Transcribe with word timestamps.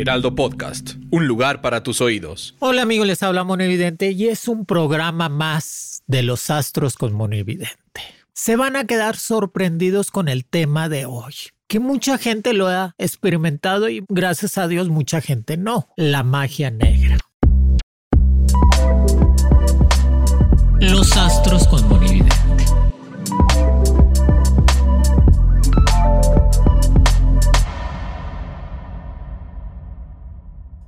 Heraldo 0.00 0.34
Podcast, 0.34 0.94
un 1.10 1.26
lugar 1.26 1.60
para 1.60 1.82
tus 1.82 2.00
oídos. 2.00 2.56
Hola 2.58 2.80
amigos, 2.80 3.06
les 3.06 3.22
habla 3.22 3.44
Mono 3.44 3.64
Evidente 3.64 4.12
y 4.12 4.28
es 4.28 4.48
un 4.48 4.64
programa 4.64 5.28
más 5.28 6.02
de 6.06 6.22
los 6.22 6.48
astros 6.48 6.96
con 6.96 7.12
Mono 7.12 7.36
Evidente. 7.36 8.00
Se 8.32 8.56
van 8.56 8.76
a 8.76 8.86
quedar 8.86 9.16
sorprendidos 9.16 10.10
con 10.10 10.28
el 10.28 10.46
tema 10.46 10.88
de 10.88 11.04
hoy 11.04 11.34
que 11.66 11.80
mucha 11.80 12.16
gente 12.16 12.54
lo 12.54 12.68
ha 12.68 12.94
experimentado 12.96 13.90
y 13.90 14.02
gracias 14.08 14.56
a 14.56 14.68
Dios 14.68 14.88
mucha 14.88 15.20
gente 15.20 15.58
no, 15.58 15.88
la 15.96 16.22
magia 16.22 16.70
negra. 16.70 17.18
Los 20.80 21.14
astros 21.14 21.68
con 21.68 21.86
Monividente. 21.88 22.09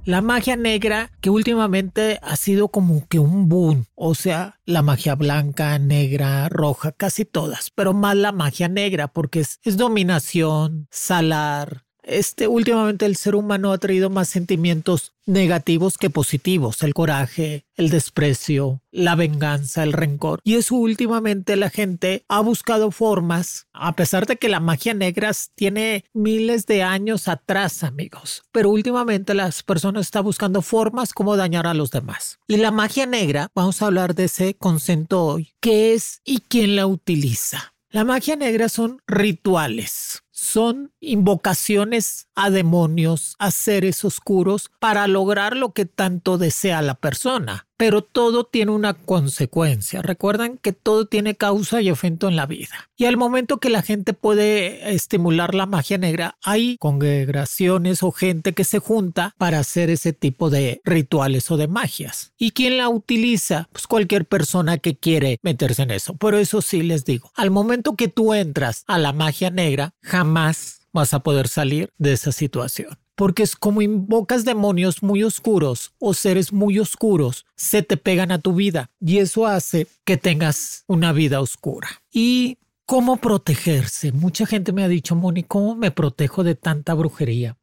La 0.04 0.20
magia 0.20 0.56
negra 0.56 1.12
que 1.20 1.30
últimamente 1.30 2.18
ha 2.22 2.34
sido 2.34 2.68
como 2.68 3.06
que 3.06 3.20
un 3.20 3.48
boom, 3.48 3.86
o 3.94 4.16
sea, 4.16 4.58
la 4.64 4.82
magia 4.82 5.14
blanca, 5.14 5.78
negra, 5.78 6.48
roja, 6.48 6.90
casi 6.90 7.24
todas, 7.24 7.70
pero 7.70 7.92
más 7.92 8.16
la 8.16 8.32
magia 8.32 8.66
negra 8.66 9.06
porque 9.06 9.38
es, 9.38 9.60
es 9.62 9.76
dominación, 9.76 10.88
salar, 10.90 11.81
este, 12.02 12.48
últimamente 12.48 13.06
el 13.06 13.16
ser 13.16 13.34
humano 13.34 13.72
ha 13.72 13.78
traído 13.78 14.10
más 14.10 14.28
sentimientos 14.28 15.12
negativos 15.24 15.98
que 15.98 16.10
positivos, 16.10 16.82
el 16.82 16.94
coraje, 16.94 17.64
el 17.76 17.90
desprecio, 17.90 18.82
la 18.90 19.14
venganza, 19.14 19.84
el 19.84 19.92
rencor. 19.92 20.40
Y 20.42 20.54
eso 20.54 20.74
últimamente 20.74 21.54
la 21.56 21.70
gente 21.70 22.24
ha 22.28 22.40
buscado 22.40 22.90
formas, 22.90 23.68
a 23.72 23.94
pesar 23.94 24.26
de 24.26 24.36
que 24.36 24.48
la 24.48 24.60
magia 24.60 24.94
negra 24.94 25.30
tiene 25.54 26.04
miles 26.12 26.66
de 26.66 26.82
años 26.82 27.28
atrás, 27.28 27.84
amigos, 27.84 28.42
pero 28.50 28.70
últimamente 28.70 29.34
las 29.34 29.62
personas 29.62 30.06
están 30.06 30.24
buscando 30.24 30.60
formas 30.60 31.12
como 31.12 31.36
dañar 31.36 31.66
a 31.66 31.74
los 31.74 31.90
demás. 31.90 32.40
Y 32.48 32.56
la 32.56 32.72
magia 32.72 33.06
negra, 33.06 33.48
vamos 33.54 33.80
a 33.80 33.86
hablar 33.86 34.14
de 34.14 34.24
ese 34.24 34.54
concepto 34.54 35.24
hoy, 35.24 35.52
qué 35.60 35.94
es 35.94 36.20
y 36.24 36.40
quién 36.40 36.74
la 36.74 36.86
utiliza. 36.86 37.74
La 37.90 38.04
magia 38.04 38.36
negra 38.36 38.68
son 38.68 39.02
rituales 39.06 40.22
son 40.52 40.92
invocaciones 41.00 42.28
a 42.34 42.50
demonios, 42.50 43.36
a 43.38 43.50
seres 43.50 44.04
oscuros, 44.04 44.70
para 44.78 45.06
lograr 45.06 45.56
lo 45.56 45.72
que 45.72 45.86
tanto 45.86 46.38
desea 46.38 46.82
la 46.82 46.94
persona. 46.94 47.66
Pero 47.76 48.02
todo 48.02 48.44
tiene 48.44 48.70
una 48.70 48.94
consecuencia. 48.94 50.02
Recuerden 50.02 50.56
que 50.58 50.72
todo 50.72 51.06
tiene 51.06 51.34
causa 51.34 51.82
y 51.82 51.88
efecto 51.88 52.28
en 52.28 52.36
la 52.36 52.46
vida. 52.46 52.90
Y 52.96 53.06
al 53.06 53.16
momento 53.16 53.58
que 53.58 53.70
la 53.70 53.82
gente 53.82 54.12
puede 54.12 54.94
estimular 54.94 55.54
la 55.54 55.66
magia 55.66 55.98
negra, 55.98 56.36
hay 56.44 56.76
congregaciones 56.78 58.04
o 58.04 58.12
gente 58.12 58.52
que 58.52 58.62
se 58.62 58.78
junta 58.78 59.34
para 59.36 59.58
hacer 59.58 59.90
ese 59.90 60.12
tipo 60.12 60.48
de 60.48 60.80
rituales 60.84 61.50
o 61.50 61.56
de 61.56 61.66
magias. 61.66 62.32
¿Y 62.38 62.52
quién 62.52 62.76
la 62.76 62.88
utiliza? 62.88 63.68
Pues 63.72 63.88
cualquier 63.88 64.26
persona 64.26 64.78
que 64.78 64.96
quiere 64.96 65.40
meterse 65.42 65.82
en 65.82 65.90
eso. 65.90 66.14
Pero 66.14 66.38
eso 66.38 66.62
sí 66.62 66.82
les 66.82 67.04
digo, 67.04 67.32
al 67.34 67.50
momento 67.50 67.96
que 67.96 68.06
tú 68.06 68.32
entras 68.32 68.84
a 68.86 68.98
la 68.98 69.12
magia 69.12 69.50
negra, 69.50 69.94
jamás 70.02 70.81
vas 70.92 71.14
a 71.14 71.20
poder 71.20 71.48
salir 71.48 71.90
de 71.98 72.12
esa 72.12 72.32
situación 72.32 72.98
porque 73.14 73.42
es 73.42 73.56
como 73.56 73.82
invocas 73.82 74.44
demonios 74.44 75.02
muy 75.02 75.22
oscuros 75.22 75.94
o 75.98 76.14
seres 76.14 76.52
muy 76.52 76.78
oscuros, 76.78 77.46
se 77.54 77.82
te 77.82 77.96
pegan 77.96 78.32
a 78.32 78.40
tu 78.40 78.54
vida 78.54 78.90
y 79.00 79.18
eso 79.18 79.46
hace 79.46 79.86
que 80.04 80.16
tengas 80.16 80.84
una 80.86 81.12
vida 81.12 81.40
oscura. 81.40 81.88
Y 82.10 82.58
cómo 82.84 83.18
protegerse. 83.18 84.12
Mucha 84.12 84.46
gente 84.46 84.72
me 84.72 84.82
ha 84.84 84.88
dicho, 84.88 85.14
Moni, 85.14 85.42
¿cómo 85.42 85.76
me 85.76 85.90
protejo 85.90 86.44
de 86.44 86.54
tanta 86.54 86.94
brujería? 86.94 87.56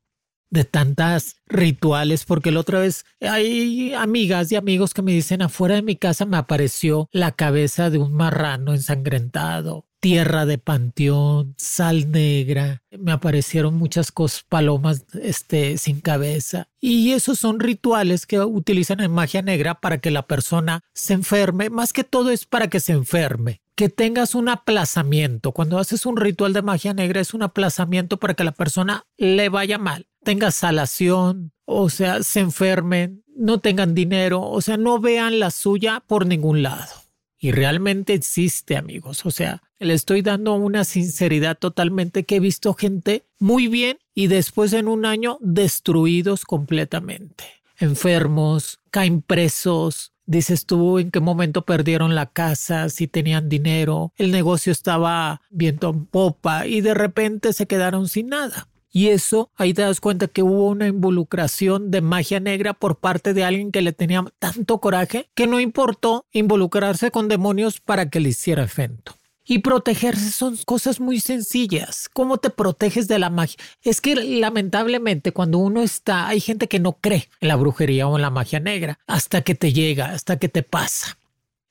De 0.49 0.63
tantas 0.63 1.37
rituales, 1.47 2.25
porque 2.25 2.51
la 2.51 2.59
otra 2.59 2.79
vez 2.79 3.05
hay 3.21 3.93
amigas 3.93 4.51
y 4.51 4.55
amigos 4.55 4.93
que 4.93 5.01
me 5.01 5.11
dicen 5.11 5.41
afuera 5.41 5.75
de 5.75 5.81
mi 5.81 5.95
casa 5.95 6.25
me 6.25 6.37
apareció 6.37 7.07
la 7.11 7.31
cabeza 7.31 7.89
de 7.89 7.97
un 7.97 8.13
marrano 8.13 8.73
ensangrentado 8.73 9.89
tierra 9.99 10.45
de 10.45 10.57
panteón, 10.57 11.55
sal 11.57 12.11
negra, 12.11 12.81
me 12.91 13.11
aparecieron 13.11 13.75
muchas 13.75 14.11
cosas, 14.11 14.45
palomas 14.47 15.05
este, 15.21 15.77
sin 15.77 16.01
cabeza. 16.01 16.67
Y 16.79 17.11
esos 17.11 17.39
son 17.39 17.59
rituales 17.59 18.25
que 18.25 18.39
utilizan 18.39 19.01
en 19.01 19.11
magia 19.11 19.41
negra 19.41 19.75
para 19.79 19.99
que 19.99 20.11
la 20.11 20.25
persona 20.25 20.81
se 20.93 21.13
enferme, 21.13 21.69
más 21.69 21.93
que 21.93 22.03
todo 22.03 22.31
es 22.31 22.45
para 22.45 22.69
que 22.69 22.79
se 22.79 22.93
enferme. 22.93 23.61
Que 23.75 23.87
tengas 23.87 24.35
un 24.35 24.49
aplazamiento. 24.49 25.53
Cuando 25.53 25.79
haces 25.79 26.05
un 26.05 26.17
ritual 26.17 26.51
de 26.51 26.61
magia 26.61 26.93
negra 26.93 27.21
es 27.21 27.33
un 27.33 27.43
aplazamiento 27.43 28.17
para 28.17 28.33
que 28.33 28.43
la 28.43 28.51
persona 28.51 29.05
le 29.17 29.47
vaya 29.47 29.77
mal, 29.77 30.07
tenga 30.24 30.52
salación, 30.52 31.52
o 31.66 31.90
sea, 31.90 32.24
se 32.24 32.40
enfermen, 32.40 33.24
no 33.35 33.59
tengan 33.59 33.94
dinero, 33.96 34.41
o 34.41 34.62
sea, 34.62 34.78
no 34.78 35.00
vean 35.00 35.40
la 35.40 35.52
suya 35.52 36.03
por 36.06 36.25
ningún 36.25 36.63
lado. 36.63 36.91
Y 37.41 37.52
realmente 37.52 38.13
existe, 38.13 38.75
amigos. 38.75 39.25
O 39.25 39.31
sea, 39.31 39.63
le 39.79 39.94
estoy 39.94 40.22
dando 40.22 40.56
una 40.56 40.84
sinceridad 40.84 41.58
totalmente 41.58 42.25
que 42.25 42.35
he 42.35 42.40
visto 42.41 42.74
gente 42.74 43.24
muy 43.40 43.68
bien 43.68 43.97
y 44.13 44.28
después 44.28 44.74
en 44.74 44.90
un 44.90 45.06
año 45.06 45.38
destruidos 45.40 46.44
completamente. 46.44 47.46
Enfermos, 47.78 48.79
caen 48.91 49.22
presos. 49.22 50.12
Dices 50.25 50.66
tú 50.66 51.00
en 51.00 51.12
qué 51.12 51.22
momento 51.22 51.66
perdieron 51.66 52.13
la 52.13 52.28
casa, 52.28 52.90
si 52.90 53.08
tenían 53.08 53.50
dinero, 53.50 54.13
el 54.18 54.31
negocio 54.31 54.72
estaba 54.72 55.41
viento 55.50 55.90
en 55.90 56.06
popa 56.06 56.68
y 56.68 56.81
de 56.81 56.94
repente 56.94 57.53
se 57.53 57.66
quedaron 57.66 58.08
sin 58.08 58.28
nada. 58.28 58.68
Y 58.91 59.09
eso, 59.09 59.51
ahí 59.55 59.73
te 59.73 59.83
das 59.83 60.00
cuenta 60.00 60.27
que 60.27 60.41
hubo 60.41 60.67
una 60.67 60.88
involucración 60.88 61.91
de 61.91 62.01
magia 62.01 62.39
negra 62.39 62.73
por 62.73 62.97
parte 62.97 63.33
de 63.33 63.44
alguien 63.44 63.72
que 63.72 63.81
le 63.81 63.94
tenía 63.94 64.25
tanto 64.39 64.79
coraje 64.79 65.29
que 65.35 65.47
no 65.47 65.59
importó 65.59 66.25
involucrarse 66.31 67.11
con 67.11 67.28
demonios 67.28 67.79
para 67.79 68.09
que 68.09 68.19
le 68.19 68.29
hiciera 68.29 68.63
efecto. 68.63 69.13
Y 69.51 69.59
protegerse 69.59 70.31
son 70.31 70.57
cosas 70.66 70.99
muy 70.99 71.19
sencillas. 71.19 72.07
¿Cómo 72.13 72.38
te 72.38 72.51
proteges 72.51 73.07
de 73.07 73.17
la 73.17 73.31
magia? 73.31 73.57
Es 73.81 73.99
que 73.99 74.16
lamentablemente 74.16 75.31
cuando 75.31 75.57
uno 75.57 75.81
está, 75.81 76.28
hay 76.28 76.39
gente 76.39 76.67
que 76.67 76.79
no 76.79 76.94
cree 76.94 77.29
en 77.41 77.47
la 77.47 77.55
brujería 77.55 78.07
o 78.07 78.16
en 78.16 78.22
la 78.22 78.29
magia 78.29 78.59
negra 78.59 78.99
hasta 79.07 79.41
que 79.41 79.55
te 79.55 79.73
llega, 79.73 80.11
hasta 80.11 80.38
que 80.38 80.49
te 80.49 80.61
pasa. 80.61 81.17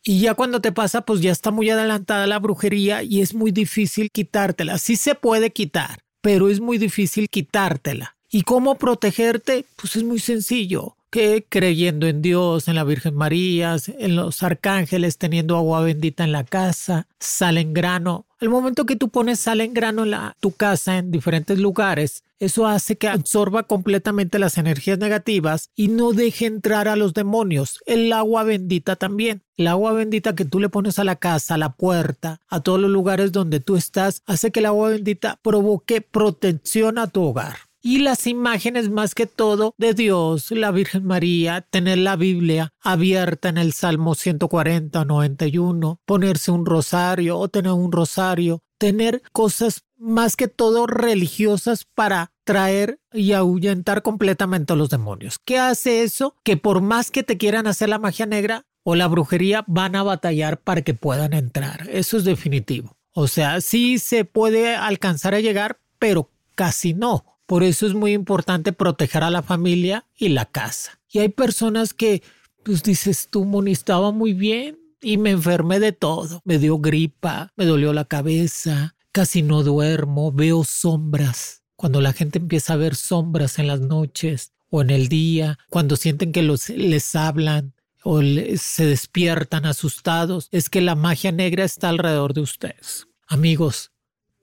Y 0.02 0.20
ya 0.20 0.34
cuando 0.34 0.60
te 0.60 0.72
pasa, 0.72 1.02
pues 1.02 1.20
ya 1.20 1.30
está 1.30 1.50
muy 1.50 1.70
adelantada 1.70 2.26
la 2.26 2.38
brujería 2.38 3.02
y 3.02 3.20
es 3.20 3.34
muy 3.34 3.52
difícil 3.52 4.10
quitártela. 4.10 4.78
Sí 4.78 4.96
se 4.96 5.14
puede 5.14 5.52
quitar, 5.52 6.00
pero 6.20 6.48
es 6.48 6.60
muy 6.60 6.78
difícil 6.78 7.28
quitártela. 7.28 8.16
¿Y 8.30 8.42
cómo 8.42 8.76
protegerte? 8.76 9.64
Pues 9.76 9.96
es 9.96 10.04
muy 10.04 10.18
sencillo 10.18 10.96
que 11.10 11.46
creyendo 11.48 12.06
en 12.06 12.20
Dios, 12.20 12.68
en 12.68 12.74
la 12.74 12.84
Virgen 12.84 13.14
María, 13.14 13.76
en 13.98 14.16
los 14.16 14.42
arcángeles, 14.42 15.18
teniendo 15.18 15.56
agua 15.56 15.80
bendita 15.80 16.24
en 16.24 16.32
la 16.32 16.44
casa, 16.44 17.06
sal 17.18 17.58
en 17.58 17.72
grano. 17.72 18.26
El 18.40 18.50
momento 18.50 18.86
que 18.86 18.94
tú 18.94 19.08
pones 19.08 19.40
sal 19.40 19.60
en 19.60 19.74
grano 19.74 20.04
en 20.04 20.14
tu 20.38 20.52
casa 20.52 20.98
en 20.98 21.10
diferentes 21.10 21.58
lugares, 21.58 22.22
eso 22.38 22.68
hace 22.68 22.96
que 22.96 23.08
absorba 23.08 23.64
completamente 23.64 24.38
las 24.38 24.58
energías 24.58 24.98
negativas 24.98 25.70
y 25.74 25.88
no 25.88 26.12
deje 26.12 26.46
entrar 26.46 26.86
a 26.86 26.94
los 26.94 27.14
demonios. 27.14 27.80
El 27.84 28.12
agua 28.12 28.44
bendita 28.44 28.94
también. 28.94 29.42
El 29.56 29.66
agua 29.66 29.92
bendita 29.92 30.36
que 30.36 30.44
tú 30.44 30.60
le 30.60 30.68
pones 30.68 31.00
a 31.00 31.04
la 31.04 31.16
casa, 31.16 31.54
a 31.54 31.58
la 31.58 31.74
puerta, 31.74 32.40
a 32.48 32.60
todos 32.60 32.78
los 32.78 32.90
lugares 32.90 33.32
donde 33.32 33.58
tú 33.58 33.74
estás, 33.74 34.22
hace 34.24 34.52
que 34.52 34.60
el 34.60 34.66
agua 34.66 34.90
bendita 34.90 35.40
provoque 35.42 36.00
protección 36.00 36.98
a 36.98 37.08
tu 37.08 37.24
hogar 37.24 37.67
y 37.82 37.98
las 37.98 38.26
imágenes 38.26 38.90
más 38.90 39.14
que 39.14 39.26
todo 39.26 39.74
de 39.78 39.94
Dios, 39.94 40.50
la 40.50 40.70
Virgen 40.70 41.04
María, 41.04 41.62
tener 41.62 41.98
la 41.98 42.16
Biblia 42.16 42.72
abierta 42.80 43.48
en 43.48 43.58
el 43.58 43.72
Salmo 43.72 44.14
140 44.14 45.00
o 45.00 45.04
91, 45.04 46.00
ponerse 46.04 46.50
un 46.50 46.66
rosario 46.66 47.38
o 47.38 47.48
tener 47.48 47.72
un 47.72 47.92
rosario, 47.92 48.62
tener 48.78 49.22
cosas 49.32 49.84
más 49.96 50.36
que 50.36 50.48
todo 50.48 50.86
religiosas 50.86 51.84
para 51.84 52.32
traer 52.44 53.00
y 53.12 53.32
ahuyentar 53.32 54.02
completamente 54.02 54.72
a 54.72 54.76
los 54.76 54.88
demonios. 54.88 55.38
¿Qué 55.44 55.58
hace 55.58 56.02
eso? 56.02 56.36
Que 56.44 56.56
por 56.56 56.80
más 56.80 57.10
que 57.10 57.22
te 57.22 57.36
quieran 57.36 57.66
hacer 57.66 57.88
la 57.88 57.98
magia 57.98 58.26
negra 58.26 58.64
o 58.84 58.94
la 58.94 59.06
brujería, 59.06 59.64
van 59.66 59.96
a 59.96 60.02
batallar 60.02 60.60
para 60.60 60.82
que 60.82 60.94
puedan 60.94 61.34
entrar. 61.34 61.88
Eso 61.90 62.16
es 62.16 62.24
definitivo. 62.24 62.96
O 63.12 63.26
sea, 63.26 63.60
sí 63.60 63.98
se 63.98 64.24
puede 64.24 64.76
alcanzar 64.76 65.34
a 65.34 65.40
llegar, 65.40 65.80
pero 65.98 66.30
casi 66.54 66.94
no. 66.94 67.27
Por 67.48 67.62
eso 67.62 67.86
es 67.86 67.94
muy 67.94 68.12
importante 68.12 68.74
proteger 68.74 69.24
a 69.24 69.30
la 69.30 69.42
familia 69.42 70.04
y 70.14 70.28
la 70.28 70.44
casa. 70.44 71.00
Y 71.08 71.20
hay 71.20 71.30
personas 71.30 71.94
que, 71.94 72.22
pues 72.62 72.82
dices 72.82 73.28
tú, 73.30 73.46
Moni, 73.46 73.72
estaba 73.72 74.12
muy 74.12 74.34
bien 74.34 74.78
y 75.00 75.16
me 75.16 75.30
enfermé 75.30 75.80
de 75.80 75.92
todo. 75.92 76.42
Me 76.44 76.58
dio 76.58 76.76
gripa, 76.78 77.54
me 77.56 77.64
dolió 77.64 77.94
la 77.94 78.04
cabeza, 78.04 78.96
casi 79.12 79.40
no 79.40 79.62
duermo, 79.62 80.30
veo 80.30 80.62
sombras. 80.62 81.62
Cuando 81.74 82.02
la 82.02 82.12
gente 82.12 82.38
empieza 82.38 82.74
a 82.74 82.76
ver 82.76 82.94
sombras 82.94 83.58
en 83.58 83.68
las 83.68 83.80
noches 83.80 84.52
o 84.68 84.82
en 84.82 84.90
el 84.90 85.08
día, 85.08 85.58
cuando 85.70 85.96
sienten 85.96 86.32
que 86.32 86.42
los, 86.42 86.68
les 86.68 87.14
hablan 87.14 87.72
o 88.04 88.20
se 88.20 88.84
despiertan 88.84 89.64
asustados, 89.64 90.50
es 90.52 90.68
que 90.68 90.82
la 90.82 90.96
magia 90.96 91.32
negra 91.32 91.64
está 91.64 91.88
alrededor 91.88 92.34
de 92.34 92.42
ustedes. 92.42 93.08
Amigos, 93.26 93.90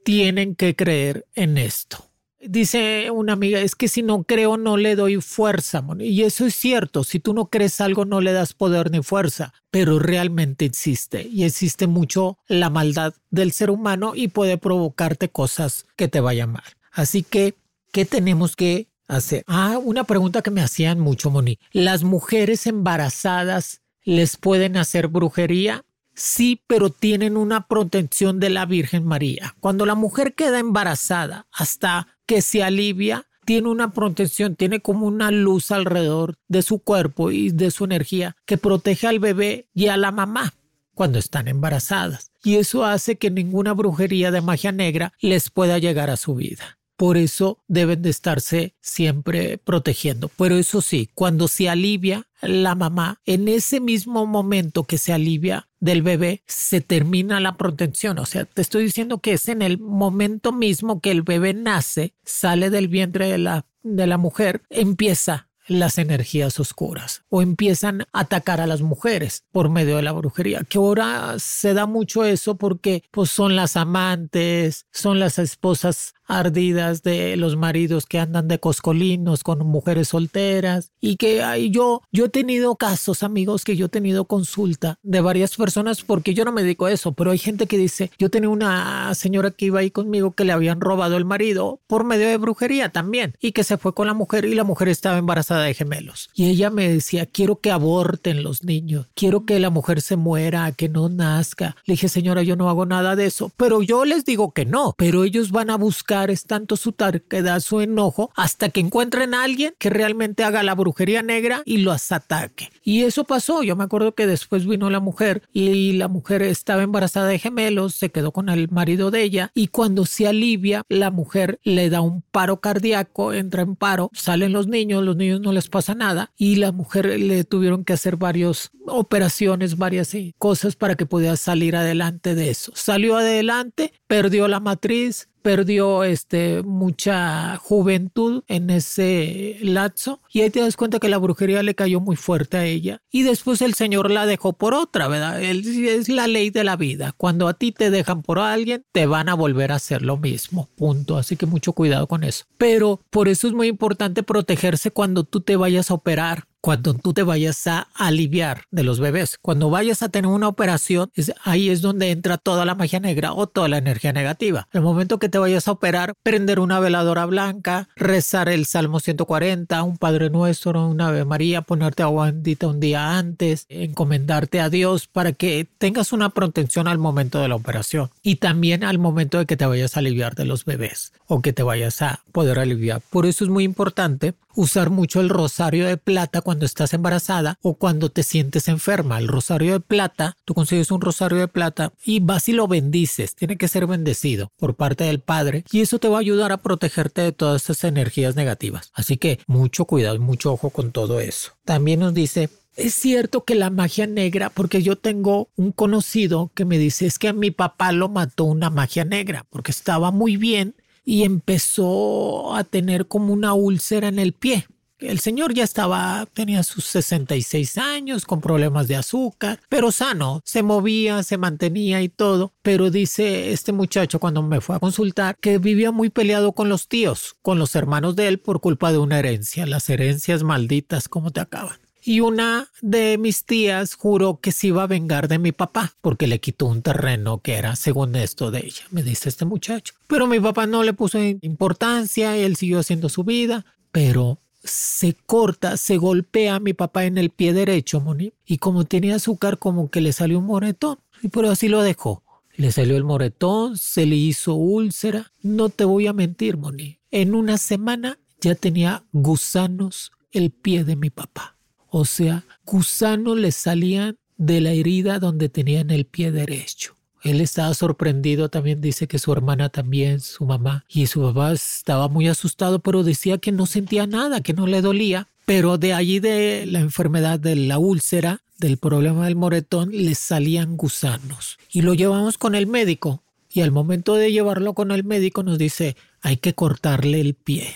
tienen 0.04 0.56
que 0.56 0.76
creer 0.76 1.28
en 1.36 1.60
esto. 1.60 2.10
Dice 2.48 3.10
una 3.12 3.34
amiga, 3.34 3.60
es 3.60 3.76
que 3.76 3.88
si 3.88 4.02
no 4.02 4.24
creo 4.24 4.58
no 4.58 4.78
le 4.78 4.96
doy 4.96 5.22
fuerza. 5.22 5.84
Y 6.00 6.24
eso 6.24 6.46
es 6.46 6.56
cierto, 6.56 7.04
si 7.04 7.20
tú 7.20 7.34
no 7.34 7.48
crees 7.48 7.80
algo 7.82 8.06
no 8.06 8.22
le 8.22 8.34
das 8.34 8.54
poder 8.54 8.92
ni 8.92 9.02
fuerza, 9.02 9.54
pero 9.72 10.00
realmente 10.00 10.66
existe 10.66 11.28
y 11.28 11.44
existe 11.44 11.88
mucho 11.88 12.38
la 12.48 12.70
maldad 12.70 13.14
del 13.30 13.52
ser 13.52 13.70
humano 13.70 14.14
y 14.16 14.28
puede 14.28 14.58
provocarte 14.58 15.30
cosas 15.30 15.86
que 15.96 16.08
te 16.08 16.20
vayan 16.20 16.52
mal. 16.52 16.64
Así 16.92 17.24
que, 17.24 17.56
¿qué 17.92 18.06
tenemos 18.06 18.56
que 18.56 18.88
hacer? 19.08 19.44
Ah, 19.48 19.80
una 19.84 20.04
pregunta 20.04 20.42
que 20.42 20.52
me 20.52 20.62
hacían 20.62 21.00
mucho, 21.00 21.30
Moni. 21.30 21.60
¿Las 21.72 22.04
mujeres 22.04 22.68
embarazadas 22.68 23.82
les 24.04 24.38
pueden 24.38 24.78
hacer 24.78 25.08
brujería? 25.08 25.85
Sí, 26.16 26.62
pero 26.68 26.90
tienen 26.90 27.38
una 27.38 27.68
protección 27.68 28.40
de 28.40 28.50
la 28.50 28.66
Virgen 28.66 29.06
María. 29.06 29.56
Cuando 29.60 29.86
la 29.86 29.96
mujer 29.96 30.34
queda 30.34 30.60
embarazada 30.60 31.48
hasta 31.52 32.08
que 32.26 32.42
se 32.42 32.64
alivia, 32.64 33.28
tiene 33.46 33.70
una 33.70 33.92
protección, 33.92 34.56
tiene 34.56 34.80
como 34.80 35.06
una 35.06 35.30
luz 35.30 35.72
alrededor 35.72 36.36
de 36.48 36.62
su 36.62 36.80
cuerpo 36.80 37.32
y 37.32 37.52
de 37.52 37.70
su 37.70 37.86
energía 37.86 38.36
que 38.46 38.58
protege 38.58 39.08
al 39.08 39.20
bebé 39.20 39.68
y 39.74 39.88
a 39.88 39.98
la 39.98 40.12
mamá 40.12 40.54
cuando 40.96 41.20
están 41.20 41.48
embarazadas. 41.48 42.32
Y 42.44 42.56
eso 42.56 42.86
hace 42.86 43.18
que 43.18 43.30
ninguna 43.30 43.74
brujería 43.74 44.32
de 44.32 44.42
magia 44.42 44.72
negra 44.72 45.14
les 45.20 45.52
pueda 45.52 45.78
llegar 45.78 46.10
a 46.10 46.18
su 46.18 46.34
vida. 46.36 46.80
Por 46.96 47.18
eso 47.18 47.60
deben 47.68 48.02
de 48.02 48.10
estarse 48.10 48.74
siempre 48.80 49.58
protegiendo. 49.58 50.30
Pero 50.30 50.56
eso 50.58 50.82
sí, 50.82 51.10
cuando 51.14 51.50
se 51.50 51.70
alivia 51.70 52.28
la 52.42 52.74
mamá, 52.74 53.20
en 53.26 53.50
ese 53.50 53.82
mismo 53.82 54.26
momento 54.26 54.86
que 54.86 54.98
se 54.98 55.12
alivia 55.12 55.68
del 55.86 56.02
bebé, 56.02 56.42
se 56.48 56.82
termina 56.82 57.40
la 57.40 57.58
protección. 57.58 58.18
O 58.18 58.26
sea, 58.26 58.46
te 58.46 58.62
estoy 58.62 58.84
diciendo 58.84 59.20
que 59.20 59.34
es 59.34 59.48
en 59.48 59.62
el 59.62 59.78
momento 59.78 60.52
mismo 60.52 61.00
que 61.00 61.12
el 61.12 61.22
bebé 61.22 61.54
nace, 61.54 62.16
sale 62.24 62.72
del 62.72 62.88
vientre 62.88 63.30
de 63.30 63.38
la, 63.38 63.68
de 63.84 64.08
la 64.08 64.18
mujer, 64.18 64.64
empieza 64.72 65.48
las 65.68 65.98
energías 65.98 66.60
oscuras 66.60 67.24
o 67.30 67.42
empiezan 67.42 68.02
a 68.02 68.22
atacar 68.22 68.62
a 68.62 68.68
las 68.68 68.82
mujeres 68.82 69.46
por 69.52 69.70
medio 69.70 69.98
de 69.98 70.02
la 70.02 70.12
brujería, 70.12 70.64
que 70.68 70.80
ahora 70.80 71.36
se 71.38 71.74
da 71.74 71.86
mucho 71.86 72.24
eso 72.24 72.56
porque 72.56 73.04
pues 73.12 73.30
son 73.30 73.56
las 73.56 73.78
amantes, 73.78 74.88
son 74.92 75.20
las 75.20 75.38
esposas 75.40 76.15
ardidas 76.28 77.04
de 77.04 77.36
los 77.38 77.56
maridos 77.56 78.06
que 78.06 78.20
andan 78.20 78.48
de 78.48 78.60
coscolinos 78.60 79.44
con 79.44 79.66
mujeres 79.66 80.10
solteras 80.10 80.92
y 81.00 81.18
que 81.18 81.44
hay 81.44 81.70
yo 81.70 82.02
yo 82.12 82.26
he 82.26 82.30
tenido 82.30 82.76
casos 82.76 83.24
amigos 83.24 83.64
que 83.64 83.76
yo 83.76 83.88
he 83.88 83.90
tenido 83.90 84.26
consulta 84.26 84.98
de 85.04 85.22
varias 85.22 85.56
personas 85.56 86.04
porque 86.04 86.34
yo 86.34 86.46
no 86.46 86.52
me 86.52 86.64
dedico 86.64 86.86
a 86.86 86.92
eso 86.92 87.12
pero 87.12 87.32
hay 87.32 87.38
gente 87.38 87.68
que 87.68 87.78
dice 87.78 88.12
yo 88.18 88.30
tenía 88.30 88.50
una 88.50 89.14
señora 89.14 89.52
que 89.52 89.66
iba 89.66 89.80
ahí 89.80 89.92
conmigo 89.92 90.32
que 90.32 90.46
le 90.46 90.54
habían 90.54 90.82
robado 90.82 91.18
el 91.18 91.26
marido 91.26 91.80
por 91.88 92.04
medio 92.04 92.28
de 92.28 92.38
brujería 92.38 92.90
también 92.90 93.36
y 93.40 93.52
que 93.52 93.64
se 93.64 93.78
fue 93.78 93.94
con 93.94 94.08
la 94.08 94.14
mujer 94.14 94.46
y 94.46 94.56
la 94.56 94.64
mujer 94.64 94.90
estaba 94.90 95.18
embarazada 95.18 95.64
de 95.64 95.74
gemelos. 95.74 96.30
Y 96.34 96.50
ella 96.50 96.70
me 96.70 96.90
decía 96.90 97.26
quiero 97.26 97.58
que 97.58 97.72
aborten 97.72 98.44
los 98.44 98.64
niños 98.64 99.08
quiero 99.14 99.46
que 99.46 99.60
la 99.60 99.70
mujer 99.70 100.02
se 100.02 100.16
muera 100.16 100.72
que 100.72 100.90
no 100.90 101.10
nazca 101.10 101.76
le 101.86 101.94
dije 101.94 102.10
señora 102.10 102.44
yo 102.44 102.56
no 102.56 102.70
hago 102.70 102.86
nada 102.86 103.16
de 103.16 103.26
eso 103.26 103.52
pero 103.58 103.82
yo 103.82 104.06
les 104.06 104.26
digo 104.26 104.52
que 104.52 104.66
no 104.66 104.96
pero 104.98 105.24
ellos 105.24 105.52
van 105.52 105.70
a 105.70 105.78
buscar 105.78 106.15
es 106.24 106.46
tanto 106.46 106.78
su 106.78 106.94
da 107.42 107.60
su 107.60 107.82
enojo, 107.82 108.32
hasta 108.36 108.70
que 108.70 108.80
encuentren 108.80 109.34
a 109.34 109.44
alguien 109.44 109.74
que 109.78 109.90
realmente 109.90 110.44
haga 110.44 110.64
la 110.64 110.76
brujería 110.76 111.22
negra 111.22 111.62
y 111.66 111.78
los 111.78 112.12
ataque. 112.12 112.70
Y 112.84 113.04
eso 113.04 113.24
pasó. 113.24 113.64
Yo 113.64 113.76
me 113.76 113.84
acuerdo 113.84 114.16
que 114.16 114.28
después 114.28 114.66
vino 114.66 114.90
la 114.90 115.00
mujer 115.00 115.44
y 115.52 115.94
la 115.94 116.08
mujer 116.08 116.42
estaba 116.42 116.84
embarazada 116.84 117.28
de 117.28 117.40
gemelos, 117.40 117.96
se 117.96 118.10
quedó 118.10 118.32
con 118.32 118.50
el 118.50 118.70
marido 118.70 119.12
de 119.12 119.24
ella 119.24 119.52
y 119.54 119.68
cuando 119.68 120.06
se 120.06 120.28
alivia, 120.28 120.84
la 120.90 121.12
mujer 121.12 121.60
le 121.64 121.90
da 121.90 122.02
un 122.02 122.22
paro 122.22 122.60
cardíaco, 122.60 123.34
entra 123.34 123.62
en 123.62 123.76
paro, 123.76 124.10
salen 124.14 124.54
los 124.54 124.68
niños, 124.68 125.04
los 125.04 125.16
niños 125.16 125.42
no 125.42 125.52
les 125.52 125.68
pasa 125.68 125.96
nada 125.96 126.32
y 126.38 126.56
la 126.56 126.72
mujer 126.72 127.20
le 127.20 127.44
tuvieron 127.44 127.84
que 127.84 127.94
hacer 127.94 128.18
varias 128.18 128.72
operaciones, 128.88 129.78
varias 129.78 130.14
eh, 130.14 130.34
cosas 130.38 130.76
para 130.76 130.96
que 130.96 131.06
pudiera 131.06 131.36
salir 131.38 131.76
adelante 131.76 132.36
de 132.36 132.50
eso. 132.50 132.72
Salió 132.76 133.18
adelante, 133.18 133.94
perdió 134.08 134.48
la 134.48 134.60
matriz, 134.60 135.30
perdió 135.46 136.04
este, 136.04 136.64
mucha 136.64 137.58
juventud 137.58 138.44
en 138.48 138.72
ese 138.72 139.60
lazo 139.62 140.20
y 140.34 140.42
ahí 140.42 140.50
te 140.50 140.60
das 140.60 140.76
cuenta 140.76 140.98
que 140.98 141.08
la 141.08 141.20
brujería 141.20 141.62
le 141.62 141.76
cayó 141.76 142.00
muy 142.00 142.16
fuerte 142.16 142.58
a 142.58 142.66
ella 142.66 143.04
y 143.12 143.22
después 143.22 143.62
el 143.62 143.76
Señor 143.76 144.10
la 144.10 144.26
dejó 144.26 144.54
por 144.54 144.74
otra, 144.74 145.08
¿verdad? 145.08 145.40
Es 145.44 146.10
la 146.10 146.26
ley 146.26 146.50
de 146.50 146.64
la 146.64 146.78
vida. 146.78 147.14
Cuando 147.16 147.48
a 147.48 147.54
ti 147.54 147.72
te 147.72 147.92
dejan 147.92 148.24
por 148.24 148.40
alguien, 148.40 148.86
te 148.92 149.06
van 149.06 149.30
a 149.30 149.36
volver 149.36 149.72
a 149.72 149.76
hacer 149.76 150.02
lo 150.02 150.18
mismo, 150.18 150.68
punto. 150.76 151.16
Así 151.16 151.38
que 151.38 151.46
mucho 151.46 151.74
cuidado 151.74 152.08
con 152.08 152.24
eso. 152.24 152.46
Pero 152.58 153.02
por 153.12 153.28
eso 153.28 153.46
es 153.48 153.54
muy 153.54 153.68
importante 153.68 154.24
protegerse 154.24 154.90
cuando 154.90 155.26
tú 155.26 155.42
te 155.42 155.58
vayas 155.58 155.92
a 155.92 155.94
operar 155.94 156.48
cuando 156.66 156.96
tú 156.96 157.14
te 157.14 157.22
vayas 157.22 157.68
a 157.68 157.90
aliviar 157.94 158.64
de 158.72 158.82
los 158.82 159.00
bebés. 159.00 159.38
Cuando 159.40 159.70
vayas 159.70 160.02
a 160.02 160.10
tener 160.10 160.32
una 160.32 160.48
operación, 160.48 161.12
ahí 161.44 161.70
es 161.70 161.84
donde 161.84 162.10
entra 162.10 162.40
toda 162.40 162.66
la 162.66 162.74
magia 162.74 163.00
negra 163.00 163.34
o 163.34 163.46
toda 163.46 163.68
la 163.68 163.78
energía 163.78 164.14
negativa. 164.14 164.68
El 164.74 164.82
momento 164.82 165.20
que 165.20 165.30
te 165.30 165.38
vayas 165.38 165.68
a 165.68 165.74
operar, 165.74 166.16
prender 166.24 166.60
una 166.60 166.80
veladora 166.80 167.28
blanca, 167.28 167.88
rezar 167.96 168.50
el 168.50 168.66
Salmo 168.66 169.00
140, 169.00 169.84
un 169.84 170.00
Padre 170.00 170.32
Nuestro, 170.32 170.88
una 170.88 171.10
Ave 171.10 171.24
María, 171.24 171.62
ponerte 171.62 172.02
agua 172.02 172.32
bendita 172.32 172.66
un 172.66 172.80
día 172.80 173.16
antes, 173.16 173.68
encomendarte 173.70 174.60
a 174.60 174.72
Dios 174.72 175.06
para 175.06 175.34
que 175.34 175.68
tengas 175.78 176.14
una 176.14 176.30
protección 176.30 176.88
al 176.88 176.98
momento 176.98 177.40
de 177.42 177.48
la 177.48 177.58
operación 177.58 178.10
y 178.24 178.38
también 178.38 178.84
al 178.84 178.98
momento 178.98 179.38
de 179.38 179.46
que 179.46 179.56
te 179.56 179.68
vayas 179.68 179.98
a 179.98 180.00
aliviar 180.00 180.34
de 180.34 180.46
los 180.46 180.66
bebés 180.66 181.14
o 181.28 181.44
que 181.44 181.54
te 181.54 181.62
vayas 181.62 182.02
a 182.02 182.22
poder 182.32 182.58
aliviar. 182.58 183.04
Por 183.12 183.28
eso 183.28 183.44
es 183.44 183.52
muy 183.52 183.66
importante 183.66 184.34
usar 184.56 184.90
mucho 184.90 185.22
el 185.22 185.30
rosario 185.30 185.88
de 185.88 185.98
plata 185.98 186.42
cuando 186.42 186.66
estás 186.66 186.94
embarazada 186.94 187.58
o 187.62 187.76
cuando 187.76 188.10
te 188.10 188.24
sientes 188.24 188.68
enferma. 188.68 189.20
El 189.20 189.28
rosario 189.28 189.74
de 189.74 189.80
plata, 189.80 190.36
tú 190.46 190.54
consigues 190.54 190.92
un 190.92 191.02
rosario 191.02 191.38
de 191.38 191.48
plata 191.48 191.94
y 192.04 192.20
vas 192.20 192.48
y 192.50 192.54
lo 192.54 192.68
bendices. 192.68 193.36
Tiene 193.36 193.58
que 193.58 193.68
ser 193.68 193.88
bendecido 193.88 194.52
por 194.58 194.76
parte 194.76 195.06
del 195.06 195.20
Padre 195.20 195.64
y 195.72 195.82
eso 195.82 196.00
te 196.00 196.08
va 196.08 196.18
a 196.18 196.22
ayudar 196.22 196.52
a 196.52 196.58
protegerte 196.58 197.22
de 197.22 197.32
todas 197.32 197.64
esas 197.64 197.84
energías 197.84 198.36
negativas. 198.36 198.92
Así 198.94 199.18
que 199.18 199.40
mucho 199.48 199.86
cuidado, 199.86 200.20
mucho 200.20 200.52
ojo 200.52 200.70
con 200.70 200.92
todo 200.92 201.20
eso. 201.20 201.52
También 201.64 202.00
nos 202.00 202.14
dice 202.14 202.50
es 202.76 202.94
cierto 202.94 203.46
que 203.46 203.56
la 203.56 203.70
magia 203.70 204.06
negra, 204.06 204.50
porque 204.50 204.84
yo 204.84 204.98
tengo 204.98 205.50
un 205.56 205.72
conocido 205.72 206.52
que 206.54 206.66
me 206.66 206.78
dice, 206.78 207.06
es 207.06 207.20
que 207.20 207.30
a 207.30 207.34
mi 207.34 207.50
papá 207.50 207.94
lo 207.94 208.10
mató 208.10 208.44
una 208.44 208.70
magia 208.70 209.06
negra, 209.06 209.46
porque 209.50 209.72
estaba 209.72 210.12
muy 210.12 210.36
bien 210.36 210.76
y 211.06 211.24
empezó 211.24 212.56
a 212.56 212.64
tener 212.64 213.08
como 213.08 213.32
una 213.32 213.54
úlcera 213.54 214.08
en 214.08 214.20
el 214.20 214.34
pie. 214.34 214.68
El 214.98 215.20
señor 215.20 215.54
ya 215.54 215.66
estaba, 215.66 216.26
tenía 216.34 216.64
sus 216.64 216.86
66 216.86 217.78
años, 217.78 218.26
con 218.26 218.40
problemas 218.40 218.88
de 218.88 218.96
azúcar, 218.96 219.60
pero 219.68 219.92
sano, 219.92 220.42
se 220.46 220.64
movía, 220.64 221.22
se 221.22 221.38
mantenía 221.38 222.02
y 222.02 222.10
todo. 222.10 222.54
Pero 222.62 222.90
dice 222.90 223.52
este 223.52 223.74
muchacho 223.74 224.20
cuando 224.20 224.42
me 224.42 224.62
fue 224.62 224.78
a 224.78 224.80
consultar 224.80 225.36
que 225.40 225.58
vivía 225.58 225.92
muy 225.92 226.10
peleado 226.10 226.54
con 226.54 226.70
los 226.70 226.88
tíos, 226.88 227.36
con 227.42 227.60
los 227.60 227.76
hermanos 227.76 228.16
de 228.16 228.30
él 228.30 228.40
por 228.40 228.62
culpa 228.62 228.92
de 228.92 228.98
una 228.98 229.20
herencia. 229.20 229.66
Las 229.66 229.90
herencias 229.90 230.44
malditas, 230.44 231.10
¿cómo 231.10 231.32
te 231.32 231.42
acaban? 231.42 231.85
Y 232.06 232.20
una 232.20 232.70
de 232.82 233.18
mis 233.18 233.46
tías 233.46 233.96
juró 233.96 234.40
que 234.40 234.52
se 234.52 234.68
iba 234.68 234.84
a 234.84 234.88
vengar 234.88 235.28
de 235.28 235.40
mi 235.40 235.52
papá 235.52 235.96
porque 236.02 236.28
le 236.28 236.40
quitó 236.40 236.68
un 236.68 236.84
terreno 236.84 237.40
que 237.40 237.56
era 237.56 237.76
según 237.76 238.16
esto 238.16 238.52
de 238.52 238.60
ella, 238.60 238.84
me 238.92 239.02
dice 239.02 239.28
este 239.28 239.44
muchacho. 239.44 239.96
Pero 240.06 240.28
mi 240.28 240.40
papá 240.40 240.68
no 240.68 240.84
le 240.84 240.94
puso 240.94 241.20
importancia, 241.20 242.38
él 242.38 242.56
siguió 242.56 242.80
haciendo 242.80 243.10
su 243.10 243.24
vida, 243.24 243.66
pero 243.92 244.40
se 244.64 245.16
corta, 245.26 245.78
se 245.78 245.98
golpea 245.98 246.56
a 246.56 246.60
mi 246.60 246.74
papá 246.74 247.06
en 247.06 247.18
el 247.18 247.32
pie 247.32 247.54
derecho, 247.54 248.00
Moni, 248.00 248.34
y 248.46 248.60
como 248.60 248.86
tenía 248.86 249.16
azúcar 249.16 249.58
como 249.58 249.90
que 249.90 250.02
le 250.02 250.14
salió 250.14 250.38
un 250.38 250.46
moretón, 250.46 251.00
y 251.24 251.30
por 251.30 251.48
así 251.48 251.70
lo 251.70 251.82
dejó. 251.82 252.24
Le 252.56 252.72
salió 252.72 252.98
el 252.98 253.04
moretón, 253.04 253.78
se 253.78 254.06
le 254.06 254.16
hizo 254.16 254.54
úlcera. 254.54 255.34
No 255.42 255.68
te 255.68 255.84
voy 255.84 256.08
a 256.08 256.14
mentir, 256.14 256.56
Moni. 256.56 257.00
En 257.12 257.36
una 257.36 257.58
semana 257.58 258.18
ya 258.40 258.56
tenía 258.56 259.04
gusanos 259.12 260.14
el 260.32 260.52
pie 260.52 260.86
de 260.86 260.96
mi 260.96 261.10
papá. 261.10 261.55
O 261.98 262.04
sea, 262.04 262.44
gusanos 262.66 263.38
le 263.38 263.54
salían 263.54 264.18
de 264.36 264.60
la 264.60 264.72
herida 264.72 265.18
donde 265.18 265.48
tenían 265.48 265.92
el 265.92 266.04
pie 266.04 266.30
derecho. 266.30 266.94
Él 267.24 267.40
estaba 267.40 267.74
sorprendido, 267.74 268.50
también 268.50 268.82
dice 268.82 269.08
que 269.08 269.18
su 269.18 269.32
hermana 269.32 269.70
también, 269.70 270.20
su 270.20 270.44
mamá, 270.44 270.84
y 270.90 271.08
su 271.08 271.22
papá 271.22 271.54
estaba 271.54 272.10
muy 272.10 272.28
asustado, 272.28 272.80
pero 272.80 273.04
decía 273.04 273.38
que 273.38 273.54
no 273.54 273.66
sentía 273.66 274.08
nada, 274.08 274.42
que 274.42 274.52
no 274.52 274.68
le 274.68 274.82
dolía. 274.82 275.30
Pero 275.46 275.78
de 275.78 275.94
allí 275.94 276.20
de 276.20 276.66
la 276.66 276.82
enfermedad 276.82 277.40
de 277.40 277.56
la 277.56 277.80
úlcera, 277.80 278.42
del 278.58 278.76
problema 278.76 279.24
del 279.24 279.38
moretón, 279.38 279.92
le 279.94 280.16
salían 280.16 280.76
gusanos. 280.76 281.58
Y 281.72 281.82
lo 281.82 281.94
llevamos 281.94 282.38
con 282.38 282.56
el 282.56 282.68
médico. 282.68 283.24
Y 283.50 283.62
al 283.62 283.72
momento 283.72 284.16
de 284.16 284.34
llevarlo 284.34 284.74
con 284.74 284.92
el 284.92 285.06
médico 285.06 285.44
nos 285.44 285.58
dice, 285.58 285.96
hay 286.22 286.36
que 286.36 286.54
cortarle 286.54 287.22
el 287.22 287.36
pie. 287.36 287.74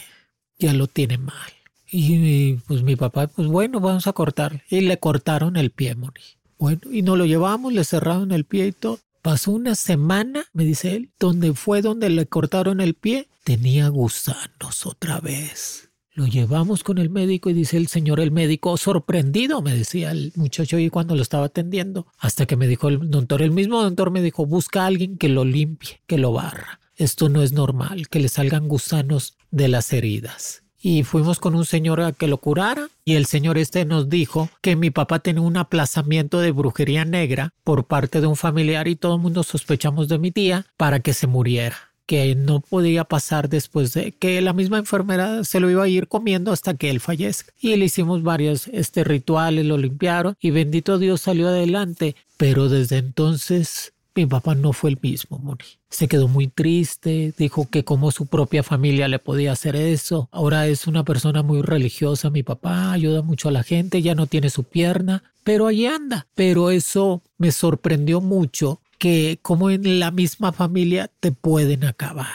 Ya 0.57 0.73
lo 0.73 0.88
tiene 0.88 1.17
mal. 1.17 1.53
Y 1.91 2.53
pues 2.67 2.84
mi 2.84 2.96
papá, 2.96 3.27
pues 3.27 3.48
bueno, 3.48 3.79
vamos 3.79 4.08
a 4.08 4.13
cortarle. 4.13 4.63
Y 4.69 4.81
le 4.81 5.00
cortaron 5.00 5.58
el 5.58 5.72
pie, 5.72 5.96
Moni. 5.96 6.22
Bueno, 6.58 6.81
y 6.91 7.01
nos 7.01 7.17
lo 7.17 7.25
llevamos, 7.25 7.74
le 7.74 7.84
cerraron 7.84 8.31
el 8.31 8.46
pie 8.46 8.67
y 8.67 8.72
todo. 8.74 9.00
Pasó 9.22 9.51
una 9.51 9.75
semana, 9.75 10.46
me 10.53 10.63
dice 10.65 10.96
él, 10.96 11.10
donde 11.19 11.53
fue 11.53 11.81
donde 11.81 12.10
le 12.10 12.25
cortaron 12.25 12.79
el 12.79 12.93
pie, 12.93 13.27
tenía 13.43 13.88
gusanos 13.89 14.86
otra 14.86 15.19
vez. 15.19 15.89
Lo 16.13 16.25
llevamos 16.25 16.84
con 16.84 16.98
el 16.98 17.10
médico 17.10 17.50
y 17.50 17.53
dice 17.53 17.77
el 17.77 17.88
señor, 17.88 18.19
el 18.19 18.31
médico, 18.31 18.75
sorprendido, 18.77 19.62
me 19.62 19.74
decía 19.74 20.12
el 20.12 20.34
muchacho 20.36 20.77
y 20.79 20.89
cuando 20.89 21.15
lo 21.15 21.22
estaba 21.22 21.46
atendiendo, 21.46 22.08
hasta 22.17 22.46
que 22.46 22.58
me 22.58 22.67
dijo 22.67 22.89
el 22.89 23.10
doctor, 23.10 23.41
el 23.41 23.51
mismo 23.51 23.81
doctor 23.81 24.12
me 24.12 24.22
dijo, 24.22 24.46
busca 24.46 24.84
a 24.84 24.88
alguien 24.88 25.17
que 25.17 25.29
lo 25.29 25.46
limpie, 25.46 26.01
que 26.08 26.17
lo 26.17 26.34
barra. 26.34 26.79
Esto 26.96 27.29
no 27.29 27.41
es 27.41 27.53
normal, 27.53 28.10
que 28.10 28.19
le 28.19 28.27
salgan 28.27 28.67
gusanos 28.67 29.38
de 29.51 29.69
las 29.69 29.93
heridas 29.93 30.63
y 30.81 31.03
fuimos 31.03 31.39
con 31.39 31.55
un 31.55 31.65
señor 31.65 32.01
a 32.01 32.12
que 32.12 32.27
lo 32.27 32.38
curara 32.38 32.89
y 33.05 33.15
el 33.15 33.25
señor 33.25 33.57
este 33.57 33.86
nos 33.86 34.09
dijo 34.09 34.50
que 34.62 34.75
mi 34.75 34.89
papá 34.89 35.19
tenía 35.19 35.41
un 35.41 35.57
aplazamiento 35.57 36.39
de 36.39 36.51
brujería 36.51 37.05
negra 37.05 37.53
por 37.63 37.86
parte 37.86 38.21
de 38.21 38.27
un 38.27 38.36
familiar 38.36 38.88
y 38.88 38.95
todo 38.95 39.15
el 39.15 39.21
mundo 39.21 39.43
sospechamos 39.43 40.07
de 40.07 40.19
mi 40.19 40.31
tía 40.31 40.65
para 40.77 41.00
que 41.00 41.13
se 41.13 41.27
muriera 41.27 41.77
que 42.09 42.33
no 42.33 42.59
podía 42.62 43.03
pasar 43.03 43.50
después 43.50 43.93
de 43.93 44.13
que 44.13 44.41
la 44.41 44.51
misma 44.51 44.79
enfermera 44.79 45.43
se 45.43 45.59
lo 45.59 45.69
iba 45.69 45.83
a 45.83 45.88
ir 45.88 46.07
comiendo 46.07 46.51
hasta 46.51 46.74
que 46.74 46.89
él 46.89 47.01
fallezca. 47.01 47.53
Y 47.62 47.75
le 47.75 47.86
hicimos 47.86 48.24
varios 48.24 48.67
este, 48.69 49.03
rituales, 49.03 49.63
lo 49.67 49.77
limpiaron 49.77 50.36
y 50.41 50.50
bendito 50.50 50.98
Dios 50.98 51.21
salió 51.21 51.50
adelante. 51.50 52.15
Pero 52.36 52.67
desde 52.67 52.98
entonces 52.98 53.93
mi 54.16 54.25
papá 54.25 54.56
no 54.56 54.74
fue 54.74 54.92
el 54.92 55.00
mismo, 55.01 55.38
Moni. 55.39 55.63
Se 55.89 56.08
quedó 56.08 56.28
muy 56.28 56.48
triste, 56.48 57.34
dijo 57.38 57.70
que 57.70 57.84
como 57.84 58.12
su 58.12 58.28
propia 58.28 58.63
familia 58.63 59.08
le 59.08 59.20
podía 59.20 59.51
hacer 59.51 59.75
eso. 59.75 60.30
Ahora 60.32 60.68
es 60.68 60.88
una 60.88 61.04
persona 61.04 61.44
muy 61.44 61.62
religiosa, 61.62 62.30
mi 62.30 62.44
papá 62.44 62.92
ayuda 62.92 63.22
mucho 63.22 63.50
a 63.50 63.51
la 63.51 63.63
gente, 63.63 64.01
ya 64.01 64.16
no 64.16 64.28
tiene 64.28 64.50
su 64.50 64.63
pierna, 64.63 65.24
pero 65.44 65.68
ahí 65.68 65.86
anda. 65.86 66.28
Pero 66.36 66.70
eso 66.72 67.22
me 67.38 67.51
sorprendió 67.51 68.22
mucho 68.22 68.82
que 68.98 69.39
como 69.42 69.70
en 69.70 70.00
la 70.00 70.12
misma 70.12 70.51
familia 70.51 71.10
te 71.20 71.32
pueden 71.32 71.86
acabar. 71.86 72.28